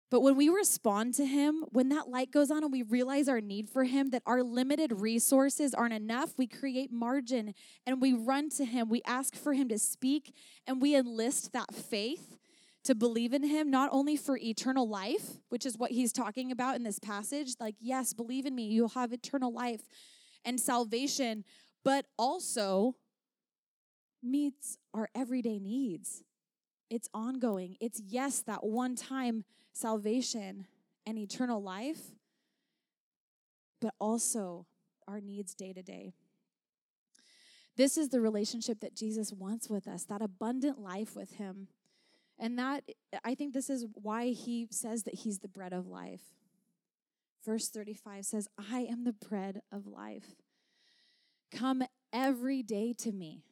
But 0.09 0.21
when 0.21 0.35
we 0.35 0.49
respond 0.49 1.15
to 1.15 1.25
Him, 1.25 1.65
when 1.71 1.89
that 1.89 2.07
light 2.07 2.29
goes 2.29 2.51
on 2.51 2.63
and 2.63 2.71
we 2.71 2.83
realize 2.83 3.27
our 3.27 3.41
need 3.41 3.67
for 3.67 3.83
Him, 3.83 4.11
that 4.11 4.21
our 4.27 4.43
limited 4.43 5.01
resources 5.01 5.73
aren't 5.73 5.95
enough, 5.95 6.37
we 6.37 6.45
create 6.45 6.91
margin 6.91 7.55
and 7.87 7.99
we 7.99 8.13
run 8.13 8.51
to 8.51 8.65
Him. 8.65 8.89
We 8.89 9.01
ask 9.07 9.35
for 9.35 9.53
Him 9.53 9.69
to 9.69 9.79
speak 9.79 10.35
and 10.67 10.79
we 10.79 10.95
enlist 10.95 11.51
that 11.53 11.73
faith 11.73 12.37
to 12.83 12.95
believe 12.95 13.33
in 13.33 13.43
Him, 13.43 13.71
not 13.71 13.89
only 13.91 14.17
for 14.17 14.37
eternal 14.37 14.87
life, 14.87 15.37
which 15.49 15.65
is 15.65 15.77
what 15.77 15.91
He's 15.91 16.11
talking 16.11 16.51
about 16.51 16.75
in 16.75 16.83
this 16.83 16.99
passage. 16.99 17.55
Like, 17.59 17.75
yes, 17.79 18.13
believe 18.13 18.45
in 18.45 18.55
me, 18.55 18.63
you'll 18.63 18.89
have 18.89 19.13
eternal 19.13 19.53
life 19.53 19.81
and 20.43 20.59
salvation, 20.59 21.45
but 21.83 22.05
also 22.17 22.95
meets 24.21 24.77
our 24.93 25.09
everyday 25.15 25.59
needs. 25.59 26.23
It's 26.89 27.09
ongoing. 27.13 27.77
It's, 27.79 28.01
yes, 28.05 28.41
that 28.41 28.63
one 28.63 28.95
time 28.95 29.43
salvation 29.71 30.67
and 31.05 31.17
eternal 31.17 31.61
life, 31.61 32.11
but 33.81 33.93
also 33.99 34.65
our 35.07 35.19
needs 35.19 35.53
day 35.53 35.73
to 35.73 35.81
day. 35.81 36.13
This 37.75 37.97
is 37.97 38.09
the 38.09 38.21
relationship 38.21 38.79
that 38.81 38.95
Jesus 38.95 39.33
wants 39.33 39.69
with 39.69 39.87
us, 39.87 40.03
that 40.03 40.21
abundant 40.21 40.79
life 40.79 41.15
with 41.15 41.33
Him. 41.33 41.67
And 42.39 42.57
that, 42.59 42.83
I 43.23 43.35
think 43.35 43.53
this 43.53 43.69
is 43.69 43.85
why 43.93 44.27
He 44.27 44.67
says 44.71 45.03
that 45.03 45.15
He's 45.15 45.39
the 45.39 45.47
bread 45.47 45.73
of 45.73 45.87
life. 45.87 46.21
Verse 47.45 47.69
35 47.69 48.25
says, 48.25 48.47
I 48.71 48.81
am 48.81 49.03
the 49.03 49.13
bread 49.13 49.61
of 49.71 49.85
life. 49.85 50.35
Come 51.51 51.83
every 52.11 52.63
day 52.63 52.93
to 52.99 53.11
me, 53.11 53.43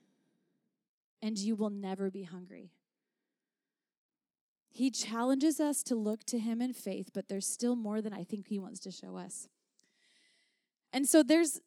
and 1.22 1.38
you 1.38 1.56
will 1.56 1.70
never 1.70 2.10
be 2.10 2.24
hungry. 2.24 2.72
He 4.70 4.90
challenges 4.90 5.60
us 5.60 5.84
to 5.84 5.96
look 5.96 6.24
to 6.26 6.40
him 6.40 6.62
in 6.62 6.74
faith, 6.74 7.10
but 7.14 7.28
there's 7.28 7.46
still 7.46 7.76
more 7.76 8.02
than 8.02 8.14
I 8.14 8.24
think 8.24 8.48
he 8.48 8.58
wants 8.58 8.80
to 8.82 8.92
show 8.92 9.18
us. 9.18 9.50
And 10.94 11.08
so 11.08 11.24
there's 11.24 11.60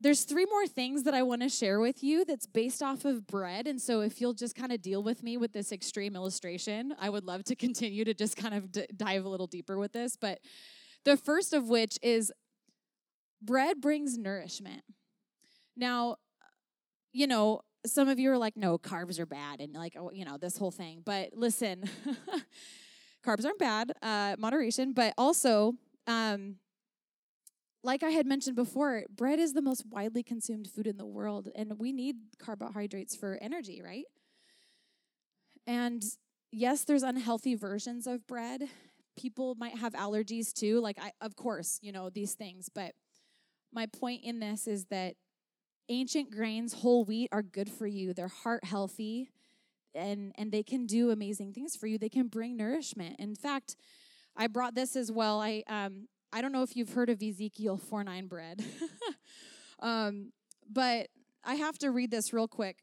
there's 0.00 0.22
three 0.22 0.46
more 0.46 0.66
things 0.66 1.02
that 1.04 1.14
I 1.14 1.22
want 1.22 1.42
to 1.42 1.48
share 1.48 1.80
with 1.80 2.04
you 2.04 2.24
that's 2.24 2.46
based 2.46 2.82
off 2.82 3.04
of 3.04 3.26
bread. 3.26 3.66
And 3.66 3.80
so 3.80 4.00
if 4.00 4.20
you'll 4.20 4.34
just 4.34 4.54
kind 4.54 4.70
of 4.70 4.80
deal 4.80 5.02
with 5.02 5.22
me 5.22 5.36
with 5.36 5.52
this 5.52 5.72
extreme 5.72 6.14
illustration, 6.14 6.94
I 7.00 7.10
would 7.10 7.24
love 7.24 7.44
to 7.44 7.56
continue 7.56 8.04
to 8.04 8.14
just 8.14 8.36
kind 8.36 8.54
of 8.54 8.70
d- 8.70 8.86
dive 8.96 9.24
a 9.24 9.28
little 9.28 9.48
deeper 9.48 9.76
with 9.78 9.92
this, 9.92 10.16
but 10.16 10.40
the 11.04 11.16
first 11.16 11.52
of 11.52 11.68
which 11.68 11.98
is 12.02 12.32
bread 13.42 13.80
brings 13.80 14.18
nourishment. 14.18 14.82
Now, 15.76 16.16
you 17.12 17.26
know, 17.26 17.62
some 17.86 18.08
of 18.08 18.18
you 18.18 18.30
are 18.30 18.38
like, 18.38 18.56
no, 18.56 18.78
carbs 18.78 19.18
are 19.18 19.26
bad, 19.26 19.60
and 19.60 19.72
like, 19.74 19.94
oh, 19.98 20.10
you 20.12 20.24
know, 20.24 20.36
this 20.36 20.58
whole 20.58 20.70
thing. 20.70 21.02
But 21.04 21.30
listen, 21.34 21.84
carbs 23.24 23.44
aren't 23.44 23.58
bad, 23.58 23.92
uh, 24.02 24.36
moderation, 24.38 24.92
but 24.92 25.14
also, 25.16 25.74
um, 26.06 26.56
like 27.82 28.02
I 28.02 28.10
had 28.10 28.26
mentioned 28.26 28.56
before, 28.56 29.04
bread 29.14 29.38
is 29.38 29.52
the 29.52 29.62
most 29.62 29.84
widely 29.86 30.22
consumed 30.22 30.68
food 30.68 30.86
in 30.86 30.96
the 30.96 31.06
world, 31.06 31.48
and 31.54 31.78
we 31.78 31.92
need 31.92 32.16
carbohydrates 32.38 33.14
for 33.14 33.38
energy, 33.40 33.80
right? 33.84 34.04
And 35.66 36.02
yes, 36.50 36.84
there's 36.84 37.02
unhealthy 37.02 37.54
versions 37.54 38.06
of 38.06 38.26
bread. 38.26 38.64
People 39.16 39.54
might 39.54 39.78
have 39.78 39.92
allergies 39.94 40.52
too, 40.52 40.80
like 40.80 40.98
I, 41.00 41.12
of 41.20 41.36
course, 41.36 41.78
you 41.82 41.92
know, 41.92 42.10
these 42.10 42.34
things, 42.34 42.68
but 42.72 42.92
my 43.72 43.86
point 43.86 44.24
in 44.24 44.40
this 44.40 44.66
is 44.66 44.86
that 44.86 45.14
ancient 45.88 46.30
grains, 46.30 46.72
whole 46.72 47.04
wheat 47.04 47.28
are 47.32 47.42
good 47.42 47.68
for 47.70 47.86
you. 47.86 48.14
They're 48.14 48.28
heart 48.28 48.64
healthy 48.64 49.30
and 49.94 50.32
and 50.36 50.52
they 50.52 50.62
can 50.62 50.86
do 50.86 51.10
amazing 51.10 51.52
things 51.52 51.76
for 51.76 51.86
you. 51.86 51.98
They 51.98 52.08
can 52.08 52.28
bring 52.28 52.56
nourishment. 52.56 53.16
In 53.18 53.34
fact, 53.34 53.76
I 54.36 54.46
brought 54.46 54.74
this 54.74 54.96
as 54.96 55.10
well. 55.10 55.40
I 55.40 55.64
um 55.68 56.08
I 56.32 56.42
don't 56.42 56.52
know 56.52 56.62
if 56.62 56.76
you've 56.76 56.92
heard 56.92 57.10
of 57.10 57.22
Ezekiel 57.22 57.78
4 57.78 58.04
9 58.04 58.26
bread. 58.26 58.64
Um, 59.80 60.32
but 60.70 61.08
I 61.44 61.54
have 61.54 61.78
to 61.78 61.90
read 61.90 62.10
this 62.10 62.32
real 62.32 62.48
quick. 62.48 62.78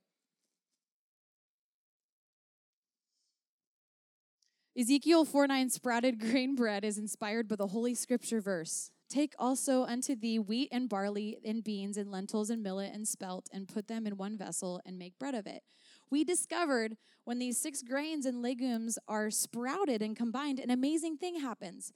Ezekiel 4.78 5.24
4 5.26 5.48
9 5.48 5.70
sprouted 5.70 6.20
grain 6.32 6.56
bread 6.56 6.84
is 6.84 6.98
inspired 6.98 7.48
by 7.48 7.56
the 7.56 7.68
Holy 7.68 7.94
Scripture 7.94 8.42
verse. 8.42 8.92
Take 9.08 9.34
also 9.38 9.84
unto 9.84 10.16
thee 10.16 10.40
wheat 10.40 10.70
and 10.72 10.90
barley 10.90 11.38
and 11.46 11.64
beans 11.64 11.96
and 11.96 12.12
lentils 12.12 12.50
and 12.50 12.64
millet 12.64 12.92
and 12.94 13.08
spelt 13.08 13.48
and 13.54 13.68
put 13.68 13.88
them 13.88 14.08
in 14.08 14.18
one 14.18 14.36
vessel 14.36 14.82
and 14.84 14.98
make 14.98 15.20
bread 15.20 15.36
of 15.36 15.46
it. 15.46 15.62
We 16.10 16.24
discovered 16.24 16.98
when 17.24 17.40
these 17.40 17.62
six 17.62 17.84
grains 17.84 18.26
and 18.26 18.42
legumes 18.42 18.98
are 19.08 19.30
sprouted 19.30 20.02
and 20.02 20.16
combined, 20.16 20.60
an 20.60 20.72
amazing 20.72 21.18
thing 21.18 21.40
happens. 21.40 21.94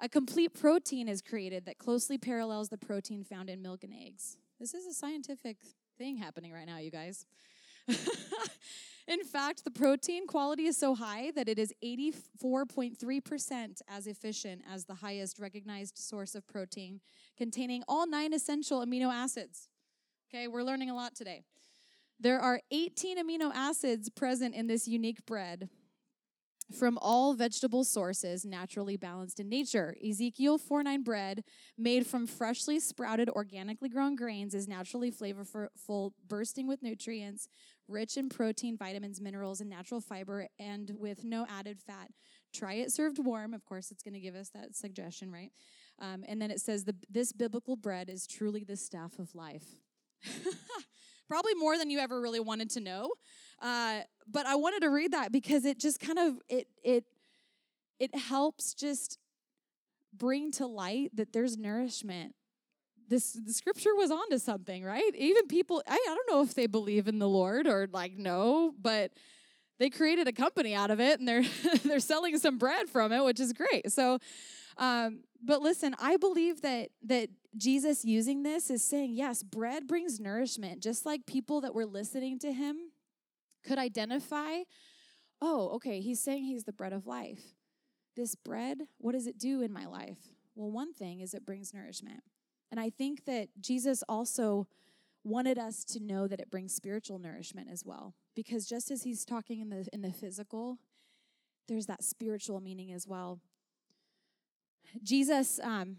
A 0.00 0.08
complete 0.08 0.52
protein 0.52 1.08
is 1.08 1.22
created 1.22 1.64
that 1.64 1.78
closely 1.78 2.18
parallels 2.18 2.68
the 2.68 2.76
protein 2.76 3.24
found 3.24 3.48
in 3.48 3.62
milk 3.62 3.82
and 3.82 3.94
eggs. 3.94 4.36
This 4.60 4.74
is 4.74 4.86
a 4.86 4.92
scientific 4.92 5.56
thing 5.96 6.16
happening 6.16 6.52
right 6.52 6.66
now, 6.66 6.78
you 6.78 6.90
guys. 6.90 7.24
in 9.08 9.24
fact, 9.24 9.64
the 9.64 9.70
protein 9.70 10.26
quality 10.26 10.66
is 10.66 10.76
so 10.76 10.94
high 10.94 11.30
that 11.34 11.48
it 11.48 11.58
is 11.58 11.72
84.3% 11.82 13.80
as 13.88 14.06
efficient 14.06 14.62
as 14.70 14.84
the 14.84 14.94
highest 14.94 15.38
recognized 15.38 15.96
source 15.96 16.34
of 16.34 16.46
protein, 16.46 17.00
containing 17.38 17.82
all 17.88 18.06
nine 18.06 18.34
essential 18.34 18.84
amino 18.84 19.12
acids. 19.12 19.68
Okay, 20.28 20.46
we're 20.46 20.62
learning 20.62 20.90
a 20.90 20.94
lot 20.94 21.14
today. 21.14 21.42
There 22.20 22.40
are 22.40 22.60
18 22.70 23.18
amino 23.18 23.50
acids 23.54 24.10
present 24.10 24.54
in 24.54 24.66
this 24.66 24.86
unique 24.86 25.24
bread 25.24 25.70
from 26.72 26.98
all 27.00 27.34
vegetable 27.34 27.84
sources 27.84 28.44
naturally 28.44 28.96
balanced 28.96 29.38
in 29.38 29.48
nature. 29.48 29.94
Ezekiel 30.06 30.58
4 30.58 30.82
9 30.82 31.02
bread 31.02 31.44
made 31.78 32.06
from 32.06 32.26
freshly 32.26 32.80
sprouted, 32.80 33.28
organically 33.30 33.88
grown 33.88 34.16
grains 34.16 34.54
is 34.54 34.66
naturally 34.66 35.12
flavorful, 35.12 36.10
bursting 36.26 36.66
with 36.66 36.82
nutrients, 36.82 37.48
rich 37.88 38.16
in 38.16 38.28
protein, 38.28 38.76
vitamins, 38.76 39.20
minerals, 39.20 39.60
and 39.60 39.70
natural 39.70 40.00
fiber, 40.00 40.48
and 40.58 40.90
with 40.98 41.24
no 41.24 41.46
added 41.48 41.80
fat. 41.80 42.10
Try 42.52 42.74
it 42.74 42.92
served 42.92 43.18
warm. 43.18 43.54
Of 43.54 43.64
course, 43.64 43.90
it's 43.90 44.02
going 44.02 44.14
to 44.14 44.20
give 44.20 44.34
us 44.34 44.50
that 44.50 44.74
suggestion, 44.74 45.30
right? 45.30 45.50
Um, 46.00 46.24
and 46.26 46.40
then 46.40 46.50
it 46.50 46.60
says, 46.60 46.84
the, 46.84 46.96
This 47.08 47.32
biblical 47.32 47.76
bread 47.76 48.08
is 48.08 48.26
truly 48.26 48.64
the 48.64 48.76
staff 48.76 49.18
of 49.18 49.34
life. 49.34 49.66
Probably 51.28 51.54
more 51.54 51.76
than 51.76 51.90
you 51.90 51.98
ever 51.98 52.20
really 52.20 52.40
wanted 52.40 52.70
to 52.70 52.80
know. 52.80 53.10
Uh, 53.60 54.00
but 54.30 54.46
I 54.46 54.56
wanted 54.56 54.80
to 54.80 54.90
read 54.90 55.12
that 55.12 55.32
because 55.32 55.64
it 55.64 55.78
just 55.78 56.00
kind 56.00 56.18
of 56.18 56.34
it 56.48 56.68
it 56.82 57.04
it 57.98 58.14
helps 58.14 58.74
just 58.74 59.18
bring 60.12 60.50
to 60.52 60.66
light 60.66 61.14
that 61.14 61.32
there's 61.32 61.56
nourishment. 61.56 62.34
This 63.08 63.32
the 63.32 63.52
scripture 63.52 63.94
was 63.94 64.10
onto 64.10 64.38
something, 64.38 64.84
right? 64.84 65.14
Even 65.14 65.46
people 65.46 65.82
I, 65.86 65.94
I 65.94 66.14
don't 66.14 66.30
know 66.30 66.42
if 66.42 66.54
they 66.54 66.66
believe 66.66 67.08
in 67.08 67.18
the 67.18 67.28
Lord 67.28 67.66
or 67.66 67.88
like 67.92 68.12
no, 68.16 68.74
but 68.80 69.12
they 69.78 69.90
created 69.90 70.26
a 70.26 70.32
company 70.32 70.74
out 70.74 70.90
of 70.90 71.00
it 71.00 71.18
and 71.18 71.28
they're 71.28 71.44
they're 71.84 72.00
selling 72.00 72.38
some 72.38 72.58
bread 72.58 72.88
from 72.88 73.12
it, 73.12 73.24
which 73.24 73.40
is 73.40 73.52
great. 73.52 73.92
So 73.92 74.18
um, 74.78 75.20
but 75.42 75.62
listen, 75.62 75.94
I 76.00 76.16
believe 76.16 76.62
that 76.62 76.90
that 77.04 77.30
Jesus 77.56 78.04
using 78.04 78.42
this 78.42 78.70
is 78.70 78.84
saying, 78.84 79.14
yes, 79.14 79.42
bread 79.42 79.86
brings 79.86 80.20
nourishment, 80.20 80.82
just 80.82 81.06
like 81.06 81.24
people 81.26 81.62
that 81.62 81.74
were 81.74 81.86
listening 81.86 82.38
to 82.40 82.52
him 82.52 82.76
could 83.66 83.78
identify 83.78 84.62
oh, 85.42 85.68
okay, 85.74 86.00
he's 86.00 86.20
saying 86.20 86.44
he's 86.44 86.64
the 86.64 86.72
bread 86.72 86.92
of 86.92 87.06
life. 87.06 87.42
This 88.16 88.34
bread, 88.34 88.78
what 88.98 89.12
does 89.12 89.26
it 89.26 89.38
do 89.38 89.60
in 89.60 89.72
my 89.72 89.86
life? 89.86 90.18
Well, 90.54 90.70
one 90.70 90.94
thing 90.94 91.20
is 91.20 91.34
it 91.34 91.44
brings 91.44 91.74
nourishment. 91.74 92.22
And 92.70 92.80
I 92.80 92.90
think 92.90 93.26
that 93.26 93.48
Jesus 93.60 94.02
also 94.08 94.66
wanted 95.24 95.58
us 95.58 95.84
to 95.84 96.00
know 96.00 96.26
that 96.26 96.40
it 96.40 96.50
brings 96.50 96.74
spiritual 96.74 97.18
nourishment 97.18 97.68
as 97.70 97.84
well. 97.84 98.14
Because 98.34 98.66
just 98.66 98.90
as 98.90 99.02
he's 99.02 99.24
talking 99.24 99.60
in 99.60 99.68
the 99.68 99.86
in 99.92 100.02
the 100.02 100.12
physical, 100.12 100.78
there's 101.68 101.86
that 101.86 102.02
spiritual 102.02 102.60
meaning 102.60 102.92
as 102.92 103.06
well. 103.06 103.40
Jesus, 105.02 105.60
um, 105.62 105.96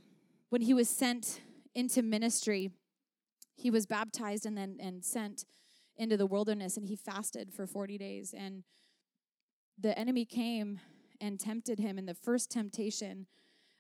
when 0.50 0.62
he 0.62 0.74
was 0.74 0.90
sent 0.90 1.42
into 1.76 2.02
ministry, 2.02 2.72
he 3.56 3.70
was 3.70 3.86
baptized 3.86 4.46
and 4.46 4.58
then 4.58 4.78
and 4.80 5.04
sent 5.04 5.46
into 5.98 6.18
the 6.18 6.26
wilderness 6.26 6.78
and 6.78 6.88
he 6.88 6.96
fasted 6.96 7.54
for 7.54 7.66
40 7.66 7.98
days. 7.98 8.34
And 8.38 8.64
the 9.80 9.98
enemy 9.98 10.26
came 10.26 10.80
and 11.20 11.40
tempted 11.40 11.80
him. 11.80 11.98
And 11.98 12.08
the 12.08 12.14
first 12.14 12.52
temptation 12.52 13.28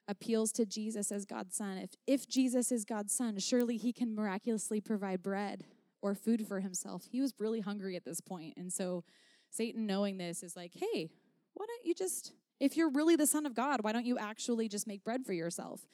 appeals 0.08 0.52
to 0.54 0.66
Jesus 0.66 1.12
as 1.12 1.26
God's 1.26 1.56
son. 1.56 1.78
If, 1.78 1.92
if 2.06 2.28
Jesus 2.28 2.72
is 2.72 2.86
God's 2.86 3.14
son, 3.14 3.38
surely 3.40 3.78
he 3.78 3.92
can 3.92 4.16
miraculously 4.16 4.82
provide 4.82 5.22
bread 5.22 5.66
or 6.02 6.16
food 6.16 6.48
for 6.48 6.60
himself. 6.60 7.06
He 7.12 7.22
was 7.22 7.34
really 7.40 7.60
hungry 7.60 7.96
at 7.96 8.06
this 8.06 8.22
point. 8.22 8.54
And 8.58 8.72
so 8.72 9.04
Satan, 9.50 9.86
knowing 9.86 10.18
this, 10.18 10.44
is 10.44 10.56
like, 10.56 10.72
hey, 10.74 11.10
why 11.54 11.66
don't 11.66 11.86
you 11.86 11.94
just, 11.94 12.34
if 12.60 12.78
you're 12.78 12.92
really 12.92 13.16
the 13.16 13.28
son 13.28 13.46
of 13.46 13.56
God, 13.56 13.80
why 13.82 13.92
don't 13.92 14.06
you 14.06 14.18
actually 14.18 14.70
just 14.70 14.88
make 14.88 15.04
bread 15.04 15.26
for 15.26 15.34
yourself? 15.34 15.88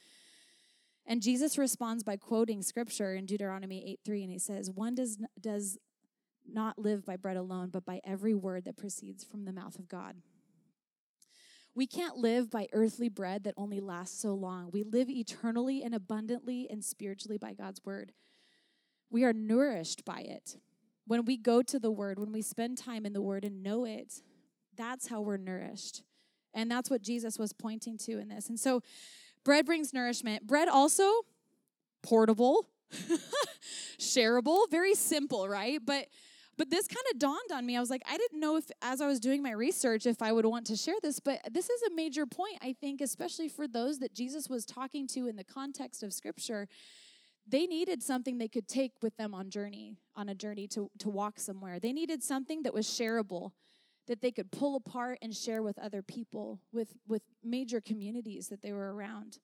And 1.06 1.22
Jesus 1.22 1.58
responds 1.58 2.04
by 2.04 2.16
quoting 2.18 2.62
scripture 2.62 3.14
in 3.14 3.26
Deuteronomy 3.26 3.84
8 3.92 4.00
3, 4.06 4.24
and 4.24 4.32
he 4.32 4.40
says, 4.40 4.72
One 4.72 4.96
does, 4.96 5.18
does 5.40 5.78
not 6.52 6.80
live 6.80 7.06
by 7.06 7.16
bread 7.16 7.38
alone, 7.38 7.70
but 7.70 7.86
by 7.86 8.02
every 8.04 8.34
word 8.34 8.66
that 8.66 8.78
proceeds 8.78 9.24
from 9.24 9.46
the 9.46 9.54
mouth 9.54 9.78
of 9.78 9.88
God. 9.88 10.16
We 11.76 11.88
can't 11.88 12.18
live 12.18 12.52
by 12.52 12.68
earthly 12.72 13.10
bread 13.10 13.44
that 13.46 13.56
only 13.58 13.80
lasts 13.80 14.22
so 14.22 14.34
long. 14.34 14.70
We 14.72 14.84
live 14.84 15.10
eternally 15.10 15.82
and 15.84 15.96
abundantly 15.96 16.68
and 16.70 16.84
spiritually 16.84 17.38
by 17.38 17.54
God's 17.54 17.84
word. 17.84 18.12
We 19.10 19.24
are 19.24 19.34
nourished 19.34 20.06
by 20.06 20.22
it. 20.22 20.58
When 21.06 21.26
we 21.26 21.36
go 21.36 21.62
to 21.64 21.80
the 21.80 21.92
word, 21.92 22.20
when 22.20 22.32
we 22.32 22.42
spend 22.42 22.78
time 22.78 23.06
in 23.06 23.14
the 23.14 23.22
word 23.22 23.44
and 23.44 23.64
know 23.64 23.86
it, 23.86 24.22
that's 24.78 25.08
how 25.08 25.22
we're 25.22 25.38
nourished. 25.38 26.04
And 26.54 26.70
that's 26.70 26.90
what 26.90 27.02
Jesus 27.02 27.40
was 27.40 27.54
pointing 27.54 27.98
to 28.00 28.20
in 28.20 28.30
this. 28.30 28.50
And 28.50 28.60
so, 28.60 28.82
bread 29.44 29.66
brings 29.66 29.94
nourishment. 29.94 30.46
Bread 30.46 30.68
also 30.68 31.12
portable, 32.04 32.70
shareable, 34.00 34.70
very 34.70 34.94
simple, 34.94 35.48
right? 35.48 35.80
But 35.84 36.08
but 36.58 36.70
this 36.70 36.88
kind 36.88 37.06
of 37.12 37.20
dawned 37.20 37.52
on 37.52 37.66
me. 37.66 37.76
I 37.76 37.80
was 37.80 37.90
like, 37.90 38.04
I 38.08 38.18
didn't 38.18 38.40
know 38.40 38.58
if, 38.58 38.70
as 38.82 39.02
I 39.02 39.08
was 39.08 39.20
doing 39.20 39.42
my 39.42 39.52
research, 39.52 40.06
if 40.06 40.22
I 40.22 40.32
would 40.32 40.46
want 40.46 40.68
to 40.68 40.76
share 40.76 40.96
this, 41.02 41.20
but 41.20 41.40
this 41.52 41.70
is 41.70 41.82
a 41.84 41.96
major 41.96 42.26
point, 42.26 42.58
I 42.62 42.74
think, 42.80 43.02
especially 43.02 43.50
for 43.50 43.68
those 43.68 44.00
that 44.00 44.14
Jesus 44.14 44.50
was 44.50 44.66
talking 44.66 45.08
to 45.10 45.28
in 45.28 45.36
the 45.36 45.44
context 45.44 46.04
of 46.04 46.14
Scripture. 46.14 46.68
They 47.48 47.66
needed 47.66 48.02
something 48.02 48.38
they 48.38 48.48
could 48.48 48.68
take 48.68 48.94
with 49.02 49.18
them 49.18 49.34
on 49.34 49.50
journey, 49.50 49.98
on 50.16 50.30
a 50.30 50.36
journey 50.36 50.68
to, 50.70 50.90
to 51.00 51.10
walk 51.10 51.40
somewhere. 51.40 51.80
They 51.80 51.92
needed 51.92 52.24
something 52.24 52.64
that 52.64 52.74
was 52.74 52.88
shareable, 52.88 53.52
that 54.08 54.22
they 54.22 54.32
could 54.32 54.52
pull 54.52 54.76
apart 54.76 55.20
and 55.22 55.34
share 55.34 55.62
with 55.64 55.78
other 55.80 56.02
people, 56.02 56.62
with, 56.72 56.94
with 57.08 57.24
major 57.44 57.82
communities 57.82 58.48
that 58.50 58.62
they 58.62 58.74
were 58.74 58.94
around. 58.94 59.40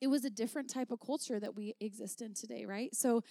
It 0.00 0.08
was 0.08 0.24
a 0.24 0.30
different 0.30 0.68
type 0.68 0.90
of 0.90 1.00
culture 1.00 1.40
that 1.40 1.54
we 1.54 1.74
exist 1.80 2.20
in 2.20 2.34
today, 2.34 2.66
right? 2.66 2.94
So 2.94 3.22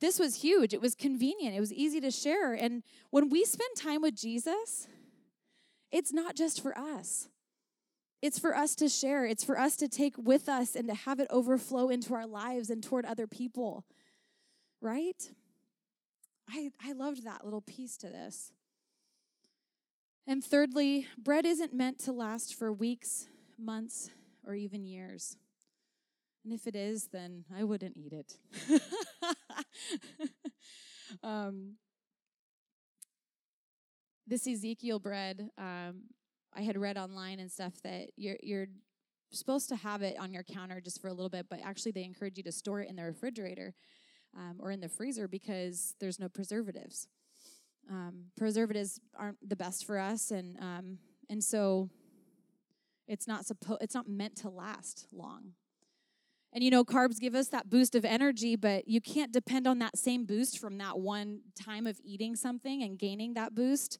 this 0.00 0.18
was 0.18 0.42
huge. 0.42 0.74
It 0.74 0.80
was 0.80 0.94
convenient, 0.94 1.56
it 1.56 1.60
was 1.60 1.72
easy 1.72 2.00
to 2.00 2.10
share. 2.10 2.54
And 2.54 2.82
when 3.10 3.28
we 3.28 3.44
spend 3.44 3.76
time 3.76 4.02
with 4.02 4.16
Jesus, 4.16 4.88
it's 5.90 6.12
not 6.12 6.36
just 6.36 6.60
for 6.60 6.76
us. 6.76 7.28
It's 8.22 8.38
for 8.38 8.56
us 8.56 8.74
to 8.76 8.88
share. 8.88 9.26
It's 9.26 9.44
for 9.44 9.58
us 9.58 9.76
to 9.76 9.88
take 9.88 10.14
with 10.18 10.48
us 10.48 10.74
and 10.74 10.88
to 10.88 10.94
have 10.94 11.20
it 11.20 11.28
overflow 11.30 11.88
into 11.88 12.14
our 12.14 12.26
lives 12.26 12.70
and 12.70 12.82
toward 12.82 13.04
other 13.04 13.26
people. 13.26 13.84
Right? 14.80 15.30
I, 16.48 16.70
I 16.84 16.92
loved 16.92 17.24
that 17.24 17.44
little 17.44 17.60
piece 17.60 17.96
to 17.98 18.08
this. 18.08 18.52
And 20.26 20.42
thirdly, 20.44 21.06
bread 21.16 21.46
isn't 21.46 21.72
meant 21.72 21.98
to 22.00 22.12
last 22.12 22.54
for 22.54 22.72
weeks, 22.72 23.28
months, 23.58 24.10
or 24.44 24.54
even 24.54 24.84
years. 24.84 25.36
And 26.44 26.52
if 26.52 26.66
it 26.66 26.74
is, 26.74 27.08
then 27.12 27.44
I 27.56 27.64
wouldn't 27.64 27.96
eat 27.96 28.12
it. 28.12 28.36
um, 31.22 31.74
this 34.26 34.46
Ezekiel 34.46 34.98
bread, 34.98 35.50
um, 35.58 36.02
I 36.54 36.62
had 36.62 36.76
read 36.76 36.96
online 36.96 37.38
and 37.38 37.50
stuff 37.50 37.74
that 37.84 38.08
you're 38.16 38.36
you're 38.42 38.66
supposed 39.32 39.68
to 39.68 39.76
have 39.76 40.02
it 40.02 40.16
on 40.18 40.32
your 40.32 40.42
counter 40.42 40.80
just 40.80 41.00
for 41.00 41.08
a 41.08 41.12
little 41.12 41.28
bit, 41.28 41.46
but 41.48 41.60
actually 41.62 41.92
they 41.92 42.04
encourage 42.04 42.36
you 42.36 42.42
to 42.44 42.52
store 42.52 42.80
it 42.80 42.88
in 42.88 42.96
the 42.96 43.04
refrigerator 43.04 43.74
um, 44.36 44.56
or 44.60 44.70
in 44.70 44.80
the 44.80 44.88
freezer 44.88 45.28
because 45.28 45.94
there's 46.00 46.18
no 46.18 46.28
preservatives. 46.28 47.08
Um, 47.90 48.26
preservatives 48.36 49.00
aren't 49.16 49.48
the 49.48 49.56
best 49.56 49.86
for 49.86 49.98
us, 49.98 50.30
and 50.30 50.58
um, 50.60 50.98
and 51.30 51.42
so 51.42 51.88
it's 53.06 53.28
not 53.28 53.46
supposed 53.46 53.82
it's 53.82 53.94
not 53.94 54.08
meant 54.08 54.36
to 54.38 54.48
last 54.48 55.06
long. 55.12 55.52
And 56.52 56.64
you 56.64 56.70
know, 56.70 56.84
carbs 56.84 57.20
give 57.20 57.34
us 57.34 57.48
that 57.48 57.68
boost 57.68 57.94
of 57.94 58.04
energy, 58.04 58.56
but 58.56 58.88
you 58.88 59.00
can't 59.00 59.32
depend 59.32 59.66
on 59.66 59.78
that 59.80 59.98
same 59.98 60.24
boost 60.24 60.58
from 60.58 60.78
that 60.78 60.98
one 60.98 61.40
time 61.54 61.86
of 61.86 62.00
eating 62.02 62.34
something 62.34 62.82
and 62.82 62.98
gaining 62.98 63.34
that 63.34 63.54
boost 63.54 63.98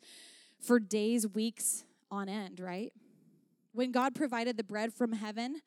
for 0.61 0.80
days, 0.80 1.26
weeks 1.28 1.85
on 2.11 2.28
end, 2.28 2.61
right? 2.61 2.92
When 3.72 3.92
God 3.92 4.14
provided 4.14 4.56
the 4.56 4.64
bread 4.64 4.94
from 4.94 5.12
heaven 5.12 5.61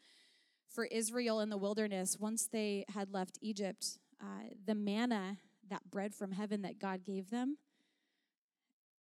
for 0.69 0.85
Israel 0.85 1.41
in 1.41 1.49
the 1.49 1.57
wilderness, 1.57 2.17
once 2.19 2.47
they 2.47 2.85
had 2.89 3.13
left 3.13 3.37
Egypt, 3.41 3.99
uh, 4.21 4.49
the 4.65 4.75
manna, 4.75 5.37
that 5.69 5.83
bread 5.91 6.15
from 6.15 6.31
heaven 6.31 6.63
that 6.63 6.79
God 6.79 7.05
gave 7.05 7.29
them, 7.29 7.57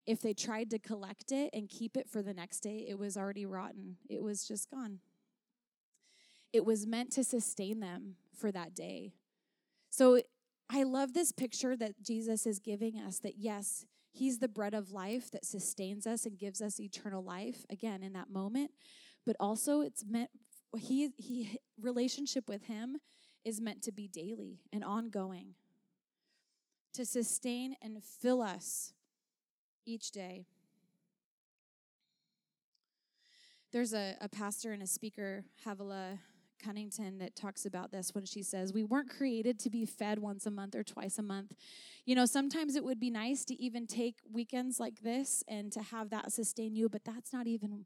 if 0.06 0.22
they 0.22 0.34
tried 0.34 0.70
to 0.70 0.80
collect 0.80 1.32
it 1.32 1.50
and 1.54 1.68
keep 1.68 1.98
it 1.98 2.08
for 2.08 2.22
the 2.22 2.34
next 2.34 2.60
day, 2.60 2.86
it 2.88 2.98
was 2.98 3.18
already 3.18 3.46
rotten. 3.46 3.98
It 4.08 4.22
was 4.22 4.48
just 4.48 4.70
gone. 4.70 5.00
It 6.56 6.64
was 6.64 6.88
meant 6.88 7.12
to 7.12 7.24
sustain 7.26 7.82
them 7.82 8.16
for 8.34 8.50
that 8.50 8.74
day. 8.74 9.12
So 9.90 10.22
I 10.70 10.84
love 10.84 11.12
this 11.12 11.34
picture 11.34 11.76
that 11.76 12.02
Jesus 12.02 12.48
is 12.48 12.60
giving 12.60 12.98
us 12.98 13.20
that 13.20 13.38
yes, 13.38 13.86
He's 14.14 14.40
the 14.40 14.48
bread 14.48 14.74
of 14.74 14.94
life 14.94 15.30
that 15.32 15.44
sustains 15.44 16.08
us 16.08 16.26
and 16.26 16.40
gives 16.40 16.62
us 16.62 16.80
eternal 16.80 17.22
life, 17.22 17.66
again, 17.70 18.02
in 18.04 18.14
that 18.14 18.30
moment. 18.30 18.72
But 19.26 19.36
also, 19.38 19.82
it's 19.82 20.06
meant, 20.08 20.30
he, 20.78 21.10
he, 21.18 21.60
relationship 21.78 22.48
with 22.48 22.68
Him 22.68 23.00
is 23.44 23.60
meant 23.60 23.82
to 23.82 23.92
be 23.92 24.08
daily 24.08 24.62
and 24.72 24.82
ongoing, 24.82 25.56
to 26.94 27.04
sustain 27.06 27.76
and 27.82 28.02
fill 28.02 28.42
us 28.42 28.94
each 29.86 30.12
day. 30.12 30.46
There's 33.74 33.94
a, 33.94 34.16
a 34.22 34.30
pastor 34.30 34.72
and 34.72 34.82
a 34.82 34.88
speaker, 34.88 35.44
Havilah 35.66 36.20
Cunnington 36.66 37.20
that 37.20 37.36
talks 37.36 37.66
about 37.66 37.92
this 37.92 38.16
when 38.16 38.26
she 38.26 38.42
says, 38.42 38.74
We 38.74 38.84
weren't 38.84 39.10
created 39.10 39.60
to 39.60 39.70
be 39.70 39.86
fed 39.86 40.20
once 40.20 40.46
a 40.46 40.52
month 40.52 40.76
or 40.76 40.84
twice 40.84 41.20
a 41.20 41.24
month. 41.24 41.54
You 42.06 42.16
know, 42.16 42.26
sometimes 42.26 42.76
it 42.76 42.84
would 42.84 43.00
be 43.00 43.12
nice 43.12 43.46
to 43.46 43.62
even 43.62 43.86
take 43.86 44.16
weekends 44.32 44.80
like 44.80 45.02
this 45.02 45.44
and 45.48 45.72
to 45.74 45.82
have 45.82 46.10
that 46.10 46.32
sustain 46.32 46.76
you, 46.76 46.90
but 46.90 47.06
that's 47.06 47.32
not 47.32 47.46
even 47.46 47.86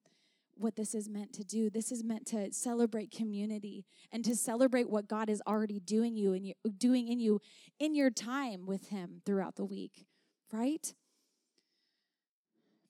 what 0.56 0.76
this 0.76 0.94
is 0.94 1.10
meant 1.10 1.34
to 1.34 1.44
do. 1.44 1.70
This 1.70 1.92
is 1.92 2.04
meant 2.04 2.26
to 2.28 2.52
celebrate 2.54 3.12
community 3.12 3.86
and 4.12 4.24
to 4.26 4.36
celebrate 4.36 4.90
what 4.90 5.08
God 5.08 5.30
is 5.30 5.42
already 5.48 5.80
doing 5.80 6.16
you 6.16 6.34
and 6.34 6.54
doing 6.78 7.08
in 7.08 7.20
you 7.20 7.42
in 7.80 7.96
your 7.96 8.10
time 8.10 8.66
with 8.66 8.90
him 8.90 9.22
throughout 9.26 9.56
the 9.56 9.66
week, 9.66 10.06
right? 10.52 10.94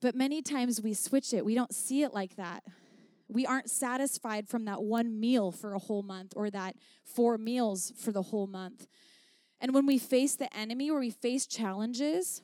But 0.02 0.16
many 0.16 0.42
times 0.42 0.82
we 0.82 0.94
switch 0.94 1.34
it. 1.34 1.46
We 1.46 1.56
don't 1.56 1.74
see 1.74 2.04
it 2.04 2.14
like 2.14 2.36
that. 2.38 2.64
We 3.30 3.46
aren't 3.46 3.70
satisfied 3.70 4.48
from 4.48 4.66
that 4.66 4.82
one 4.82 5.20
meal 5.20 5.52
for 5.52 5.74
a 5.74 5.80
whole 5.80 6.02
month 6.02 6.34
or 6.36 6.50
that 6.50 6.76
four 7.04 7.38
meals 7.38 7.94
for 7.96 8.12
the 8.12 8.24
whole 8.24 8.48
month. 8.48 8.88
And 9.62 9.74
when 9.74 9.86
we 9.86 9.98
face 9.98 10.36
the 10.36 10.54
enemy 10.56 10.90
or 10.90 11.00
we 11.00 11.12
face 11.12 11.46
challenges, 11.46 12.42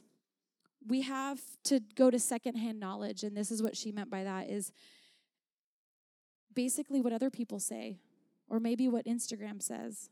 we 0.88 1.02
have 1.02 1.39
to 1.63 1.80
go 1.95 2.12
to 2.12 2.19
secondhand 2.19 2.80
knowledge. 2.80 3.24
And 3.24 3.36
this 3.36 3.50
is 3.52 3.63
what 3.63 3.76
she 3.76 3.91
meant 3.91 4.12
by 4.12 4.24
that 4.24 4.50
is 4.50 4.71
basically 6.54 7.02
what 7.02 7.13
other 7.13 7.30
people 7.30 7.60
say, 7.60 8.00
or 8.48 8.60
maybe 8.60 8.88
what 8.88 9.06
Instagram 9.06 9.62
says. 9.62 10.10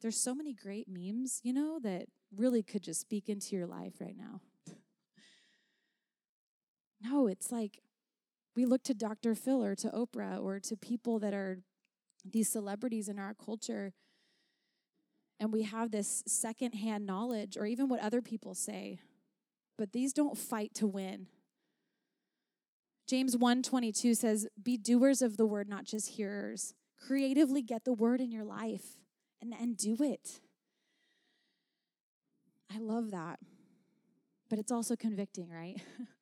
There's 0.00 0.16
so 0.16 0.34
many 0.34 0.52
great 0.52 0.88
memes, 0.88 1.40
you 1.42 1.52
know, 1.52 1.78
that 1.82 2.06
really 2.36 2.62
could 2.62 2.82
just 2.82 3.00
speak 3.00 3.28
into 3.28 3.56
your 3.56 3.66
life 3.66 3.94
right 4.00 4.16
now. 4.16 4.40
no, 7.00 7.26
it's 7.26 7.52
like 7.52 7.82
we 8.54 8.64
look 8.66 8.82
to 8.84 8.94
Dr. 8.94 9.34
Phil 9.34 9.62
or 9.62 9.74
to 9.76 9.88
Oprah 9.88 10.42
or 10.42 10.60
to 10.60 10.76
people 10.76 11.18
that 11.20 11.34
are 11.34 11.58
these 12.24 12.48
celebrities 12.48 13.08
in 13.08 13.18
our 13.18 13.34
culture, 13.34 13.92
and 15.40 15.52
we 15.52 15.62
have 15.62 15.90
this 15.90 16.22
secondhand 16.26 17.04
knowledge 17.06 17.56
or 17.56 17.66
even 17.66 17.88
what 17.88 18.00
other 18.00 18.22
people 18.22 18.54
say, 18.54 19.00
but 19.76 19.92
these 19.92 20.12
don't 20.12 20.38
fight 20.38 20.72
to 20.74 20.86
win. 20.86 21.26
James 23.06 23.36
1:22 23.36 24.14
says, 24.14 24.46
"Be 24.62 24.76
doers 24.76 25.22
of 25.22 25.36
the 25.36 25.46
word, 25.46 25.68
not 25.68 25.84
just 25.84 26.10
hearers. 26.10 26.74
Creatively 26.96 27.60
get 27.60 27.84
the 27.84 27.92
word 27.92 28.20
in 28.20 28.30
your 28.30 28.44
life 28.44 28.96
and, 29.40 29.52
and 29.52 29.76
do 29.76 29.96
it." 30.02 30.40
I 32.70 32.78
love 32.78 33.10
that. 33.10 33.40
But 34.48 34.58
it's 34.58 34.72
also 34.72 34.96
convicting, 34.96 35.50
right? 35.50 35.82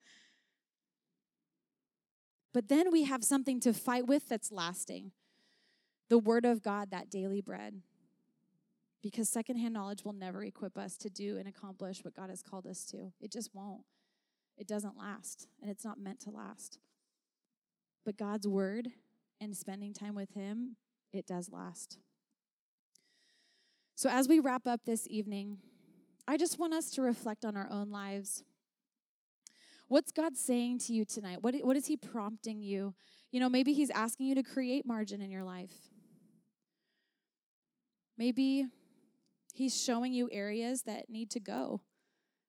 But 2.52 2.68
then 2.68 2.90
we 2.90 3.04
have 3.04 3.22
something 3.22 3.60
to 3.60 3.72
fight 3.72 4.06
with 4.06 4.28
that's 4.28 4.50
lasting 4.50 5.12
the 6.08 6.18
Word 6.18 6.44
of 6.44 6.62
God, 6.62 6.90
that 6.90 7.08
daily 7.08 7.40
bread. 7.40 7.80
Because 9.00 9.30
secondhand 9.30 9.72
knowledge 9.72 10.04
will 10.04 10.12
never 10.12 10.42
equip 10.44 10.76
us 10.76 10.98
to 10.98 11.08
do 11.08 11.38
and 11.38 11.48
accomplish 11.48 12.04
what 12.04 12.14
God 12.14 12.28
has 12.28 12.42
called 12.42 12.66
us 12.66 12.84
to. 12.86 13.12
It 13.20 13.32
just 13.32 13.54
won't. 13.54 13.82
It 14.58 14.66
doesn't 14.66 14.98
last, 14.98 15.46
and 15.62 15.70
it's 15.70 15.84
not 15.84 15.98
meant 15.98 16.20
to 16.20 16.30
last. 16.30 16.78
But 18.04 18.18
God's 18.18 18.46
Word 18.46 18.88
and 19.40 19.56
spending 19.56 19.94
time 19.94 20.14
with 20.14 20.34
Him, 20.34 20.76
it 21.12 21.26
does 21.26 21.48
last. 21.50 21.98
So, 23.94 24.10
as 24.10 24.28
we 24.28 24.38
wrap 24.40 24.66
up 24.66 24.84
this 24.84 25.06
evening, 25.08 25.58
I 26.26 26.36
just 26.36 26.58
want 26.58 26.74
us 26.74 26.90
to 26.92 27.02
reflect 27.02 27.44
on 27.44 27.56
our 27.56 27.70
own 27.70 27.90
lives 27.90 28.42
What's 29.90 30.12
God 30.12 30.37
saying 30.37 30.79
to 30.87 30.92
you 30.92 31.05
tonight? 31.05 31.42
What, 31.42 31.57
what 31.64 31.76
is 31.76 31.88
He 31.88 31.96
prompting 31.96 32.62
you? 32.62 32.94
You 33.33 33.40
know, 33.40 33.48
maybe 33.48 33.72
He's 33.72 33.90
asking 33.90 34.26
you 34.26 34.37
to 34.37 34.42
create 34.44 34.87
margin 34.87 35.20
in 35.20 35.33
your 35.33 35.42
life. 35.42 35.72
Maybe 38.16 38.66
He's 39.53 39.83
showing 39.83 40.12
you 40.12 40.29
areas 40.31 40.83
that 40.83 41.11
need 41.11 41.29
to 41.33 41.40
go, 41.40 41.81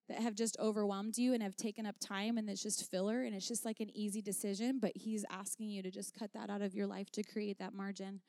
that 0.08 0.20
have 0.20 0.36
just 0.36 0.56
overwhelmed 0.60 1.18
you 1.18 1.34
and 1.34 1.42
have 1.42 1.56
taken 1.56 1.88
up 1.88 1.96
time, 2.00 2.38
and 2.38 2.48
it's 2.48 2.62
just 2.62 2.92
filler 2.92 3.24
and 3.24 3.34
it's 3.34 3.48
just 3.48 3.66
like 3.66 3.80
an 3.80 3.90
easy 3.98 4.22
decision, 4.22 4.78
but 4.80 4.92
He's 4.94 5.26
asking 5.32 5.72
you 5.72 5.82
to 5.82 5.90
just 5.90 6.14
cut 6.14 6.34
that 6.36 6.52
out 6.52 6.62
of 6.62 6.76
your 6.76 6.86
life 6.86 7.10
to 7.14 7.24
create 7.24 7.58
that 7.58 7.74
margin. 7.74 8.22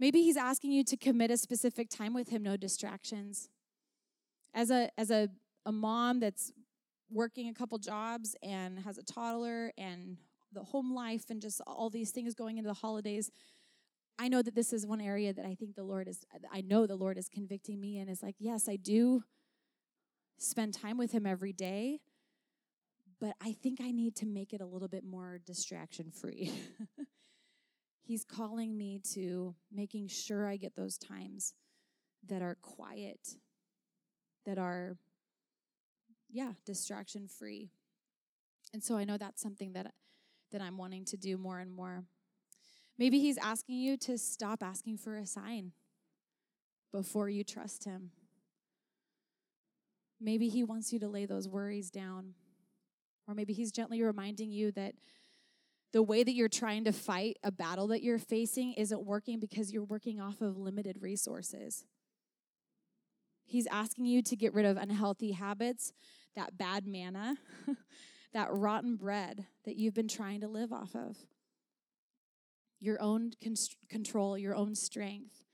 Maybe 0.00 0.22
He's 0.22 0.36
asking 0.36 0.72
you 0.72 0.82
to 0.82 0.96
commit 0.96 1.30
a 1.30 1.36
specific 1.36 1.88
time 1.88 2.14
with 2.14 2.30
Him, 2.30 2.42
no 2.42 2.56
distractions. 2.56 3.48
As 4.52 4.72
a, 4.72 4.90
as 4.98 5.12
a, 5.12 5.28
a 5.64 5.70
mom 5.70 6.18
that's 6.18 6.50
working 7.10 7.48
a 7.48 7.54
couple 7.54 7.78
jobs 7.78 8.34
and 8.42 8.78
has 8.80 8.98
a 8.98 9.02
toddler 9.02 9.72
and 9.78 10.16
the 10.52 10.62
home 10.62 10.94
life 10.94 11.24
and 11.30 11.40
just 11.40 11.60
all 11.66 11.90
these 11.90 12.10
things 12.10 12.34
going 12.34 12.58
into 12.58 12.68
the 12.68 12.74
holidays 12.74 13.30
i 14.18 14.28
know 14.28 14.42
that 14.42 14.54
this 14.54 14.72
is 14.72 14.86
one 14.86 15.00
area 15.00 15.32
that 15.32 15.44
i 15.44 15.54
think 15.54 15.74
the 15.74 15.84
lord 15.84 16.08
is 16.08 16.24
i 16.52 16.60
know 16.60 16.86
the 16.86 16.96
lord 16.96 17.18
is 17.18 17.28
convicting 17.28 17.80
me 17.80 17.98
and 17.98 18.10
is 18.10 18.22
like 18.22 18.36
yes 18.38 18.68
i 18.68 18.76
do 18.76 19.22
spend 20.38 20.74
time 20.74 20.98
with 20.98 21.12
him 21.12 21.26
every 21.26 21.52
day 21.52 22.00
but 23.20 23.34
i 23.40 23.52
think 23.52 23.80
i 23.80 23.90
need 23.90 24.14
to 24.16 24.26
make 24.26 24.52
it 24.52 24.60
a 24.60 24.66
little 24.66 24.88
bit 24.88 25.04
more 25.04 25.38
distraction 25.46 26.10
free 26.10 26.52
he's 28.02 28.24
calling 28.24 28.76
me 28.76 29.00
to 29.14 29.54
making 29.72 30.08
sure 30.08 30.46
i 30.46 30.56
get 30.56 30.74
those 30.74 30.98
times 30.98 31.54
that 32.26 32.42
are 32.42 32.56
quiet 32.62 33.36
that 34.44 34.58
are 34.58 34.96
yeah, 36.30 36.52
distraction 36.64 37.28
free. 37.28 37.70
And 38.72 38.82
so 38.82 38.96
I 38.96 39.04
know 39.04 39.16
that's 39.16 39.42
something 39.42 39.72
that 39.72 39.92
that 40.52 40.60
I'm 40.60 40.78
wanting 40.78 41.04
to 41.06 41.16
do 41.16 41.36
more 41.36 41.58
and 41.58 41.72
more. 41.72 42.04
Maybe 42.98 43.18
he's 43.18 43.36
asking 43.38 43.76
you 43.76 43.96
to 43.98 44.16
stop 44.16 44.62
asking 44.62 44.98
for 44.98 45.16
a 45.16 45.26
sign 45.26 45.72
before 46.92 47.28
you 47.28 47.44
trust 47.44 47.84
him. 47.84 48.10
Maybe 50.20 50.48
he 50.48 50.64
wants 50.64 50.92
you 50.92 50.98
to 51.00 51.08
lay 51.08 51.26
those 51.26 51.48
worries 51.48 51.90
down. 51.90 52.34
Or 53.28 53.34
maybe 53.34 53.52
he's 53.52 53.72
gently 53.72 54.02
reminding 54.02 54.50
you 54.50 54.72
that 54.72 54.94
the 55.92 56.02
way 56.02 56.22
that 56.22 56.34
you're 56.34 56.48
trying 56.48 56.84
to 56.84 56.92
fight 56.92 57.38
a 57.42 57.50
battle 57.50 57.88
that 57.88 58.02
you're 58.02 58.18
facing 58.18 58.72
isn't 58.74 59.04
working 59.04 59.40
because 59.40 59.72
you're 59.72 59.84
working 59.84 60.20
off 60.20 60.40
of 60.40 60.56
limited 60.56 61.02
resources. 61.02 61.84
He's 63.46 63.66
asking 63.68 64.06
you 64.06 64.22
to 64.22 64.36
get 64.36 64.52
rid 64.52 64.66
of 64.66 64.76
unhealthy 64.76 65.32
habits, 65.32 65.92
that 66.34 66.58
bad 66.58 66.86
manna, 66.86 67.36
that 68.32 68.48
rotten 68.50 68.96
bread 68.96 69.46
that 69.64 69.76
you've 69.76 69.94
been 69.94 70.08
trying 70.08 70.40
to 70.40 70.48
live 70.48 70.72
off 70.72 70.94
of. 70.96 71.16
Your 72.80 73.00
own 73.00 73.32
const- 73.42 73.76
control, 73.88 74.36
your 74.36 74.54
own 74.54 74.74
strength. 74.74 75.44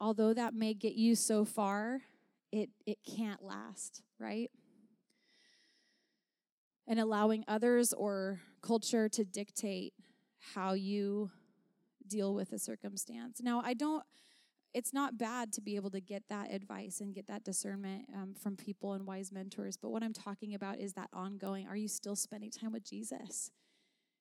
Although 0.00 0.34
that 0.34 0.52
may 0.52 0.74
get 0.74 0.94
you 0.94 1.14
so 1.14 1.44
far, 1.44 2.02
it, 2.50 2.70
it 2.84 2.98
can't 3.16 3.42
last, 3.42 4.02
right? 4.18 4.50
And 6.86 6.98
allowing 6.98 7.44
others 7.48 7.92
or 7.92 8.40
culture 8.62 9.08
to 9.08 9.24
dictate 9.24 9.94
how 10.54 10.74
you 10.74 11.30
deal 12.06 12.34
with 12.34 12.52
a 12.52 12.58
circumstance. 12.58 13.40
Now, 13.42 13.62
I 13.64 13.74
don't 13.74 14.04
it's 14.74 14.92
not 14.92 15.16
bad 15.16 15.52
to 15.52 15.60
be 15.60 15.76
able 15.76 15.90
to 15.90 16.00
get 16.00 16.24
that 16.28 16.52
advice 16.52 17.00
and 17.00 17.14
get 17.14 17.28
that 17.28 17.44
discernment 17.44 18.06
um, 18.12 18.34
from 18.34 18.56
people 18.56 18.92
and 18.92 19.06
wise 19.06 19.30
mentors. 19.30 19.76
But 19.76 19.90
what 19.90 20.02
I'm 20.02 20.12
talking 20.12 20.54
about 20.54 20.78
is 20.78 20.94
that 20.94 21.08
ongoing 21.12 21.68
are 21.68 21.76
you 21.76 21.88
still 21.88 22.16
spending 22.16 22.50
time 22.50 22.72
with 22.72 22.84
Jesus? 22.84 23.52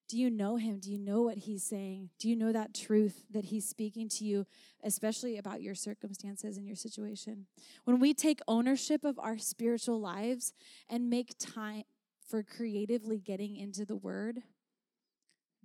Do 0.09 0.19
you 0.19 0.29
know 0.29 0.57
him? 0.57 0.79
Do 0.79 0.91
you 0.91 0.99
know 0.99 1.23
what 1.23 1.39
he's 1.39 1.63
saying? 1.63 2.09
Do 2.19 2.29
you 2.29 2.35
know 2.35 2.51
that 2.51 2.75
truth 2.75 3.23
that 3.31 3.45
he's 3.45 3.67
speaking 3.67 4.09
to 4.09 4.25
you, 4.25 4.45
especially 4.83 5.37
about 5.37 5.61
your 5.61 5.73
circumstances 5.73 6.55
and 6.55 6.67
your 6.67 6.75
situation? 6.75 7.47
When 7.85 7.99
we 7.99 8.13
take 8.13 8.39
ownership 8.47 9.05
of 9.05 9.17
our 9.17 9.39
spiritual 9.39 9.99
lives 9.99 10.53
and 10.87 11.09
make 11.09 11.33
time 11.39 11.83
for 12.29 12.43
creatively 12.43 13.19
getting 13.19 13.55
into 13.55 13.85
the 13.85 13.95
word, 13.95 14.41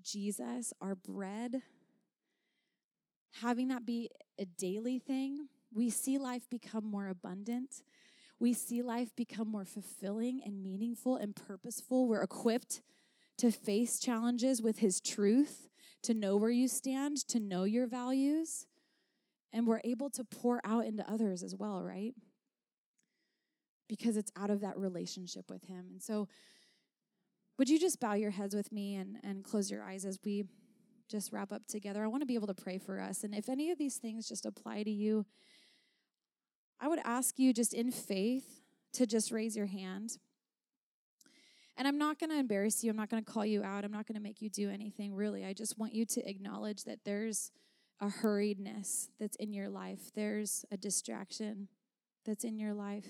Jesus, 0.03 0.73
our 0.81 0.95
bread, 0.95 1.63
having 3.41 3.69
that 3.69 3.87
be 3.87 4.11
a 4.39 4.45
daily 4.45 4.99
thing, 4.99 5.49
we 5.73 5.91
see 5.91 6.19
life 6.19 6.49
become 6.49 6.85
more 6.85 7.09
abundant. 7.09 7.83
We 8.41 8.53
see 8.53 8.83
life 8.83 9.15
become 9.17 9.49
more 9.49 9.65
fulfilling 9.65 10.41
and 10.45 10.63
meaningful 10.63 11.17
and 11.17 11.35
purposeful. 11.35 12.09
We're 12.09 12.23
equipped 12.23 12.83
to 13.39 13.51
face 13.51 13.99
challenges 13.99 14.63
with 14.63 14.79
His 14.79 15.01
truth, 15.01 15.69
to 16.03 16.15
know 16.15 16.37
where 16.37 16.51
you 16.51 16.69
stand, 16.69 17.19
to 17.29 17.41
know 17.41 17.65
your 17.65 17.87
values. 17.87 18.67
And 19.53 19.67
we're 19.67 19.81
able 19.85 20.11
to 20.11 20.25
pour 20.25 20.61
out 20.65 20.85
into 20.85 21.09
others 21.11 21.43
as 21.43 21.55
well, 21.55 21.83
right? 21.83 22.15
Because 23.89 24.17
it's 24.17 24.33
out 24.37 24.51
of 24.51 24.61
that 24.61 24.77
relationship 24.77 25.51
with 25.51 25.65
Him. 25.65 25.87
And 25.93 26.03
so, 26.03 26.29
would 27.59 27.69
you 27.69 27.81
just 27.81 27.99
bow 27.99 28.15
your 28.15 28.31
heads 28.31 28.55
with 28.55 28.71
me 28.71 28.95
and, 28.95 29.17
and 29.25 29.43
close 29.43 29.69
your 29.69 29.83
eyes 29.83 30.05
as 30.05 30.19
we 30.25 30.45
just 31.09 31.33
wrap 31.33 31.53
up 31.53 31.67
together? 31.67 32.03
I 32.03 32.07
want 32.07 32.23
to 32.23 32.27
be 32.27 32.35
able 32.35 32.47
to 32.49 32.55
pray 32.55 32.79
for 32.79 33.01
us. 33.01 33.25
And 33.25 33.35
if 33.35 33.49
any 33.49 33.71
of 33.71 33.79
these 33.79 33.97
things 33.97 34.29
just 34.29 34.47
apply 34.47 34.83
to 34.83 34.91
you, 34.91 35.27
I 36.81 36.89
would 36.89 37.01
ask 37.05 37.39
you 37.39 37.53
just 37.53 37.75
in 37.75 37.91
faith 37.91 38.61
to 38.95 39.07
just 39.07 39.33
raise 39.33 39.57
your 39.57 39.67
hand. 39.67 40.19
And 41.77 41.87
I'm 41.87 41.99
not 41.99 42.19
going 42.19 42.31
to 42.31 42.39
embarrass 42.39 42.83
you. 42.83 42.91
I'm 42.91 42.97
not 42.97 43.09
going 43.09 43.25
to 43.25 43.31
call 43.31 43.47
you 43.47 43.63
out. 43.63 43.85
I'm 43.85 43.93
not 43.93 44.07
going 44.07 44.17
to 44.17 44.23
make 44.23 44.43
you 44.43 44.51
do 44.51 44.69
anything, 44.69 45.15
really. 45.15 45.45
I 45.45 45.53
just 45.53 45.79
want 45.79 45.95
you 45.95 46.05
to 46.07 46.29
acknowledge 46.29 46.85
that 46.85 47.01
there's 47.05 47.53
a 48.01 48.07
hurriedness 48.07 49.09
that's 49.19 49.37
in 49.37 49.53
your 49.53 49.69
life, 49.69 50.13
there's 50.15 50.65
a 50.71 50.77
distraction 50.77 51.69
that's 52.25 52.45
in 52.45 52.59
your 52.59 52.75
life. 52.75 53.09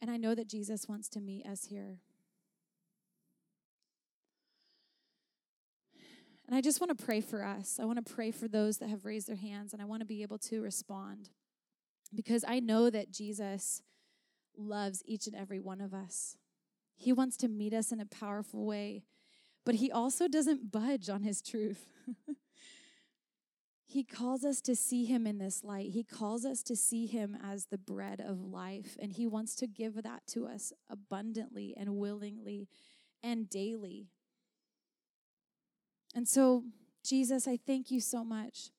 And 0.00 0.10
I 0.10 0.16
know 0.16 0.34
that 0.34 0.48
Jesus 0.48 0.88
wants 0.88 1.08
to 1.10 1.20
meet 1.20 1.44
us 1.44 1.64
here. 1.64 1.98
And 6.48 6.56
I 6.56 6.62
just 6.62 6.80
want 6.80 6.96
to 6.96 7.04
pray 7.04 7.20
for 7.20 7.44
us. 7.44 7.78
I 7.78 7.84
want 7.84 8.04
to 8.04 8.14
pray 8.14 8.30
for 8.30 8.48
those 8.48 8.78
that 8.78 8.88
have 8.88 9.04
raised 9.04 9.28
their 9.28 9.36
hands, 9.36 9.74
and 9.74 9.82
I 9.82 9.84
want 9.84 10.00
to 10.00 10.06
be 10.06 10.22
able 10.22 10.38
to 10.38 10.62
respond 10.62 11.28
because 12.14 12.42
I 12.48 12.58
know 12.58 12.88
that 12.88 13.12
Jesus 13.12 13.82
loves 14.56 15.02
each 15.04 15.26
and 15.26 15.36
every 15.36 15.60
one 15.60 15.82
of 15.82 15.92
us. 15.92 16.38
He 16.96 17.12
wants 17.12 17.36
to 17.38 17.48
meet 17.48 17.74
us 17.74 17.92
in 17.92 18.00
a 18.00 18.06
powerful 18.06 18.64
way, 18.64 19.04
but 19.66 19.74
He 19.74 19.92
also 19.92 20.26
doesn't 20.26 20.72
budge 20.72 21.10
on 21.10 21.22
His 21.22 21.42
truth. 21.42 21.84
he 23.84 24.02
calls 24.02 24.42
us 24.42 24.62
to 24.62 24.74
see 24.74 25.04
Him 25.04 25.26
in 25.26 25.36
this 25.36 25.62
light. 25.62 25.90
He 25.90 26.02
calls 26.02 26.46
us 26.46 26.62
to 26.62 26.74
see 26.74 27.06
Him 27.06 27.36
as 27.44 27.66
the 27.66 27.76
bread 27.76 28.22
of 28.26 28.40
life, 28.40 28.96
and 28.98 29.12
He 29.12 29.26
wants 29.26 29.54
to 29.56 29.66
give 29.66 30.02
that 30.02 30.22
to 30.28 30.46
us 30.46 30.72
abundantly 30.88 31.74
and 31.76 31.96
willingly 31.96 32.68
and 33.22 33.50
daily. 33.50 34.08
And 36.14 36.26
so, 36.26 36.64
Jesus, 37.04 37.46
I 37.46 37.56
thank 37.56 37.90
you 37.90 38.00
so 38.00 38.24
much. 38.24 38.70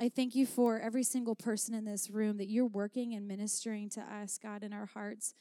I 0.00 0.08
thank 0.08 0.34
you 0.34 0.46
for 0.46 0.80
every 0.80 1.02
single 1.02 1.34
person 1.36 1.74
in 1.74 1.84
this 1.84 2.10
room 2.10 2.38
that 2.38 2.48
you're 2.48 2.66
working 2.66 3.14
and 3.14 3.28
ministering 3.28 3.88
to 3.90 4.00
us, 4.00 4.38
God, 4.42 4.62
in 4.62 4.72
our 4.72 4.86
hearts. 4.86 5.34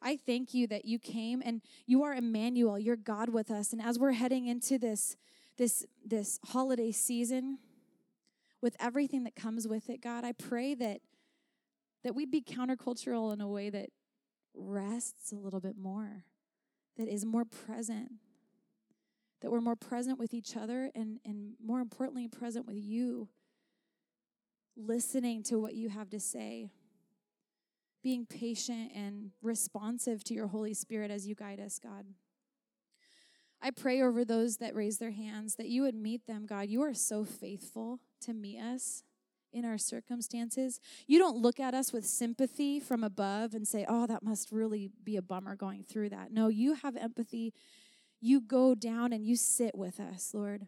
I 0.00 0.16
thank 0.16 0.54
you 0.54 0.66
that 0.68 0.84
you 0.84 0.98
came 0.98 1.42
and 1.44 1.60
you 1.86 2.02
are 2.02 2.14
Emmanuel, 2.14 2.78
you're 2.78 2.96
God 2.96 3.28
with 3.28 3.50
us. 3.50 3.72
And 3.72 3.82
as 3.82 3.98
we're 3.98 4.12
heading 4.12 4.46
into 4.46 4.78
this 4.78 5.16
this 5.58 5.86
this 6.04 6.38
holiday 6.44 6.92
season 6.92 7.58
with 8.60 8.76
everything 8.78 9.24
that 9.24 9.34
comes 9.34 9.66
with 9.66 9.88
it, 9.88 10.02
God, 10.02 10.24
I 10.24 10.32
pray 10.32 10.74
that 10.74 11.00
that 12.04 12.14
we'd 12.14 12.30
be 12.30 12.42
countercultural 12.42 13.32
in 13.32 13.40
a 13.40 13.48
way 13.48 13.70
that 13.70 13.90
rests 14.54 15.32
a 15.32 15.36
little 15.36 15.60
bit 15.60 15.76
more, 15.76 16.24
that 16.96 17.08
is 17.08 17.24
more 17.24 17.44
present, 17.44 18.12
that 19.40 19.50
we're 19.50 19.60
more 19.60 19.76
present 19.76 20.18
with 20.18 20.32
each 20.32 20.56
other 20.56 20.90
and, 20.94 21.18
and 21.24 21.54
more 21.64 21.80
importantly, 21.80 22.28
present 22.28 22.66
with 22.66 22.76
you, 22.76 23.28
listening 24.76 25.42
to 25.44 25.58
what 25.58 25.74
you 25.74 25.88
have 25.88 26.10
to 26.10 26.20
say, 26.20 26.70
being 28.02 28.24
patient 28.26 28.92
and 28.94 29.30
responsive 29.42 30.22
to 30.24 30.34
your 30.34 30.46
Holy 30.46 30.74
Spirit 30.74 31.10
as 31.10 31.26
you 31.26 31.34
guide 31.34 31.60
us, 31.60 31.78
God. 31.78 32.06
I 33.60 33.70
pray 33.70 34.02
over 34.02 34.24
those 34.24 34.58
that 34.58 34.74
raise 34.74 34.98
their 34.98 35.10
hands 35.10 35.56
that 35.56 35.68
you 35.68 35.82
would 35.82 35.94
meet 35.94 36.26
them, 36.26 36.46
God. 36.46 36.68
You 36.68 36.82
are 36.82 36.94
so 36.94 37.24
faithful 37.24 38.00
to 38.20 38.32
meet 38.32 38.60
us 38.60 39.02
in 39.52 39.64
our 39.64 39.78
circumstances. 39.78 40.80
You 41.06 41.18
don't 41.18 41.38
look 41.38 41.58
at 41.58 41.72
us 41.72 41.92
with 41.92 42.04
sympathy 42.04 42.78
from 42.78 43.02
above 43.02 43.54
and 43.54 43.66
say, 43.66 43.86
oh, 43.88 44.06
that 44.06 44.22
must 44.22 44.52
really 44.52 44.90
be 45.02 45.16
a 45.16 45.22
bummer 45.22 45.56
going 45.56 45.82
through 45.82 46.10
that. 46.10 46.30
No, 46.30 46.48
you 46.48 46.74
have 46.74 46.96
empathy 46.96 47.54
you 48.20 48.40
go 48.40 48.74
down 48.74 49.12
and 49.12 49.24
you 49.24 49.36
sit 49.36 49.74
with 49.74 50.00
us, 50.00 50.32
Lord. 50.32 50.66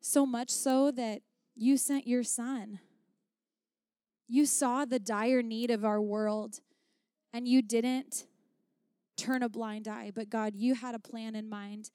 So 0.00 0.26
much 0.26 0.50
so 0.50 0.90
that 0.92 1.22
you 1.54 1.76
sent 1.76 2.06
your 2.06 2.22
son. 2.22 2.80
You 4.26 4.46
saw 4.46 4.84
the 4.84 4.98
dire 4.98 5.42
need 5.42 5.70
of 5.70 5.84
our 5.84 6.00
world 6.00 6.60
and 7.32 7.46
you 7.46 7.62
didn't 7.62 8.26
turn 9.16 9.42
a 9.42 9.48
blind 9.48 9.86
eye, 9.86 10.10
but 10.14 10.30
God, 10.30 10.54
you 10.56 10.74
had 10.74 10.94
a 10.94 10.98
plan 10.98 11.34
in 11.34 11.48
mind. 11.48 11.90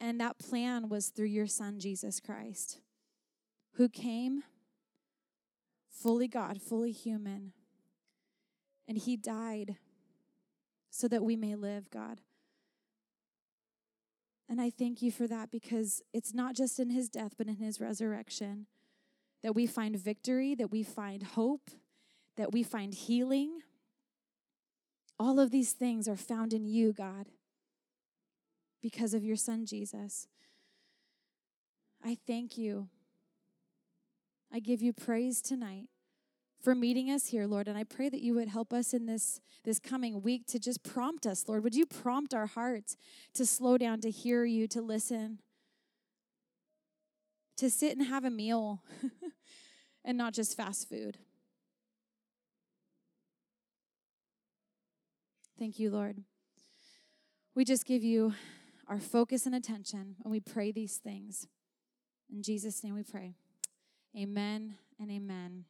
And 0.00 0.20
that 0.20 0.38
plan 0.38 0.88
was 0.88 1.08
through 1.08 1.26
your 1.26 1.46
son, 1.46 1.80
Jesus 1.80 2.20
Christ, 2.20 2.80
who 3.74 3.88
came 3.88 4.44
fully 5.90 6.28
God, 6.28 6.62
fully 6.62 6.92
human. 6.92 7.52
And 8.86 8.96
he 8.96 9.16
died 9.16 9.76
so 10.90 11.08
that 11.08 11.22
we 11.24 11.36
may 11.36 11.54
live, 11.54 11.90
God. 11.90 12.20
And 14.48 14.60
I 14.60 14.70
thank 14.70 15.02
you 15.02 15.12
for 15.12 15.26
that 15.26 15.50
because 15.50 16.02
it's 16.12 16.32
not 16.32 16.54
just 16.54 16.80
in 16.80 16.90
his 16.90 17.08
death, 17.08 17.34
but 17.36 17.48
in 17.48 17.56
his 17.56 17.80
resurrection 17.80 18.66
that 19.42 19.54
we 19.54 19.66
find 19.66 19.96
victory, 19.96 20.54
that 20.54 20.70
we 20.70 20.82
find 20.82 21.22
hope, 21.22 21.70
that 22.36 22.52
we 22.52 22.62
find 22.62 22.94
healing. 22.94 23.60
All 25.18 25.38
of 25.38 25.50
these 25.50 25.72
things 25.72 26.08
are 26.08 26.16
found 26.16 26.52
in 26.52 26.64
you, 26.64 26.92
God, 26.92 27.26
because 28.80 29.12
of 29.12 29.22
your 29.22 29.36
son, 29.36 29.66
Jesus. 29.66 30.28
I 32.02 32.16
thank 32.26 32.56
you. 32.56 32.88
I 34.52 34.60
give 34.60 34.80
you 34.80 34.92
praise 34.92 35.42
tonight 35.42 35.88
for 36.60 36.74
meeting 36.74 37.10
us 37.10 37.26
here, 37.26 37.46
Lord. 37.46 37.68
And 37.68 37.78
I 37.78 37.84
pray 37.84 38.08
that 38.08 38.20
you 38.20 38.34
would 38.34 38.48
help 38.48 38.72
us 38.72 38.92
in 38.92 39.06
this, 39.06 39.40
this 39.64 39.78
coming 39.78 40.22
week 40.22 40.46
to 40.48 40.58
just 40.58 40.82
prompt 40.82 41.26
us, 41.26 41.48
Lord. 41.48 41.62
Would 41.64 41.74
you 41.74 41.86
prompt 41.86 42.34
our 42.34 42.46
hearts 42.46 42.96
to 43.34 43.46
slow 43.46 43.78
down, 43.78 44.00
to 44.00 44.10
hear 44.10 44.44
you, 44.44 44.66
to 44.68 44.80
listen, 44.80 45.40
to 47.56 47.70
sit 47.70 47.96
and 47.96 48.06
have 48.06 48.24
a 48.24 48.30
meal 48.30 48.82
and 50.04 50.18
not 50.18 50.34
just 50.34 50.56
fast 50.56 50.88
food? 50.88 51.18
Thank 55.58 55.78
you, 55.78 55.90
Lord. 55.90 56.22
We 57.54 57.64
just 57.64 57.84
give 57.84 58.04
you 58.04 58.34
our 58.86 59.00
focus 59.00 59.44
and 59.44 59.54
attention, 59.54 60.16
and 60.22 60.30
we 60.30 60.38
pray 60.40 60.70
these 60.70 60.96
things. 60.96 61.48
In 62.32 62.42
Jesus' 62.42 62.82
name 62.84 62.94
we 62.94 63.02
pray. 63.02 63.34
Amen 64.16 64.76
and 65.00 65.10
amen. 65.10 65.64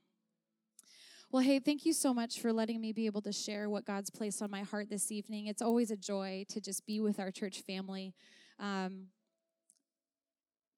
Well, 1.30 1.42
hey, 1.42 1.58
thank 1.58 1.84
you 1.84 1.92
so 1.92 2.14
much 2.14 2.40
for 2.40 2.54
letting 2.54 2.80
me 2.80 2.94
be 2.94 3.04
able 3.04 3.20
to 3.20 3.32
share 3.32 3.68
what 3.68 3.84
God's 3.84 4.08
placed 4.08 4.40
on 4.40 4.50
my 4.50 4.62
heart 4.62 4.88
this 4.88 5.12
evening. 5.12 5.46
It's 5.46 5.60
always 5.60 5.90
a 5.90 5.96
joy 5.96 6.46
to 6.48 6.58
just 6.58 6.86
be 6.86 7.00
with 7.00 7.20
our 7.20 7.30
church 7.30 7.60
family. 7.60 8.14
Um, 8.58 9.08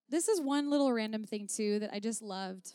this 0.08 0.26
is 0.26 0.40
one 0.40 0.68
little 0.68 0.92
random 0.92 1.22
thing, 1.22 1.46
too, 1.46 1.78
that 1.78 1.90
I 1.92 2.00
just 2.00 2.20
loved. 2.20 2.74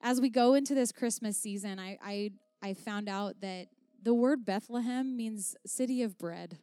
As 0.00 0.20
we 0.20 0.30
go 0.30 0.54
into 0.54 0.72
this 0.72 0.92
Christmas 0.92 1.36
season, 1.36 1.80
I, 1.80 1.98
I, 2.00 2.30
I 2.62 2.74
found 2.74 3.08
out 3.08 3.40
that 3.40 3.66
the 4.00 4.14
word 4.14 4.44
Bethlehem 4.44 5.16
means 5.16 5.56
city 5.66 6.04
of 6.04 6.16
bread. 6.16 6.58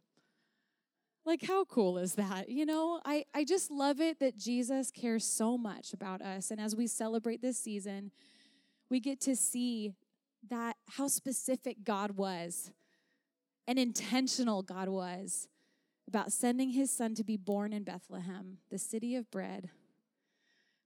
Like, 1.25 1.45
how 1.45 1.65
cool 1.65 1.97
is 1.97 2.15
that? 2.15 2.47
You 2.47 2.65
know, 2.65 3.01
I, 3.03 3.25
I 3.33 3.43
just 3.43 3.69
love 3.69 3.99
it 3.99 4.21
that 4.21 4.37
Jesus 4.37 4.91
cares 4.91 5.25
so 5.25 5.57
much 5.57 5.91
about 5.91 6.21
us. 6.21 6.51
And 6.51 6.61
as 6.61 6.73
we 6.73 6.87
celebrate 6.87 7.41
this 7.41 7.57
season, 7.57 8.11
we 8.93 8.99
get 8.99 9.19
to 9.19 9.35
see 9.35 9.91
that 10.47 10.75
how 10.87 11.07
specific 11.07 11.77
God 11.83 12.11
was 12.11 12.69
and 13.67 13.79
intentional 13.79 14.61
God 14.61 14.87
was 14.87 15.47
about 16.07 16.31
sending 16.31 16.69
his 16.69 16.91
son 16.91 17.15
to 17.15 17.23
be 17.23 17.35
born 17.35 17.73
in 17.73 17.83
Bethlehem, 17.83 18.59
the 18.69 18.77
city 18.77 19.15
of 19.15 19.31
bread. 19.31 19.71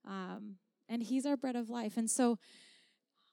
Um, 0.06 0.54
and 0.88 1.02
he's 1.02 1.26
our 1.26 1.36
bread 1.36 1.54
of 1.54 1.68
life. 1.68 1.98
And 1.98 2.10
so 2.10 2.38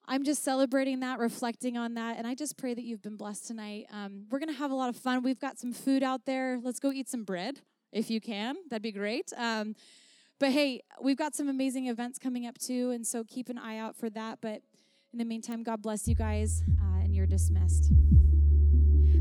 I'm 0.09 0.25
just 0.25 0.43
celebrating 0.43 0.99
that, 0.99 1.19
reflecting 1.19 1.77
on 1.77 1.93
that, 1.93 2.17
and 2.17 2.27
I 2.27 2.35
just 2.35 2.57
pray 2.57 2.73
that 2.73 2.83
you've 2.83 3.01
been 3.01 3.15
blessed 3.15 3.47
tonight. 3.47 3.85
Um, 3.93 4.25
we're 4.29 4.39
going 4.39 4.51
to 4.51 4.59
have 4.59 4.71
a 4.71 4.75
lot 4.75 4.89
of 4.89 4.97
fun. 4.97 5.23
We've 5.23 5.39
got 5.39 5.57
some 5.57 5.71
food 5.71 6.03
out 6.03 6.25
there. 6.25 6.59
Let's 6.61 6.81
go 6.81 6.91
eat 6.91 7.07
some 7.07 7.23
bread 7.23 7.61
if 7.93 8.09
you 8.09 8.19
can. 8.19 8.57
That'd 8.69 8.83
be 8.83 8.91
great. 8.91 9.31
Um, 9.37 9.73
but 10.39 10.51
hey, 10.51 10.81
we've 11.01 11.17
got 11.17 11.35
some 11.35 11.47
amazing 11.47 11.87
events 11.87 12.19
coming 12.19 12.45
up 12.45 12.57
too, 12.57 12.91
and 12.91 13.07
so 13.07 13.23
keep 13.23 13.47
an 13.49 13.57
eye 13.57 13.77
out 13.77 13.95
for 13.95 14.09
that. 14.11 14.39
But 14.41 14.61
in 15.13 15.19
the 15.19 15.25
meantime, 15.25 15.63
God 15.63 15.81
bless 15.81 16.07
you 16.07 16.15
guys, 16.15 16.63
uh, 16.81 17.03
and 17.03 17.15
you're 17.15 17.27
dismissed. 17.27 17.91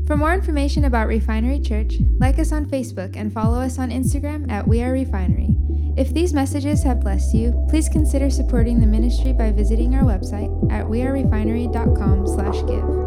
For 0.07 0.17
more 0.17 0.33
information 0.33 0.85
about 0.85 1.07
Refinery 1.07 1.59
Church, 1.59 1.95
like 2.19 2.37
us 2.37 2.51
on 2.51 2.67
Facebook 2.67 3.15
and 3.15 3.33
follow 3.33 3.59
us 3.59 3.79
on 3.79 3.89
Instagram 3.89 4.51
at 4.51 4.67
We 4.67 4.83
Are 4.83 4.91
Refinery. 4.91 5.57
If 5.97 6.13
these 6.13 6.31
messages 6.33 6.83
have 6.83 6.99
blessed 6.99 7.33
you, 7.33 7.65
please 7.69 7.89
consider 7.89 8.29
supporting 8.29 8.81
the 8.81 8.87
ministry 8.87 9.33
by 9.33 9.51
visiting 9.51 9.95
our 9.95 10.03
website 10.03 10.51
at 10.71 10.85
wearerefinery.com/give. 10.85 13.04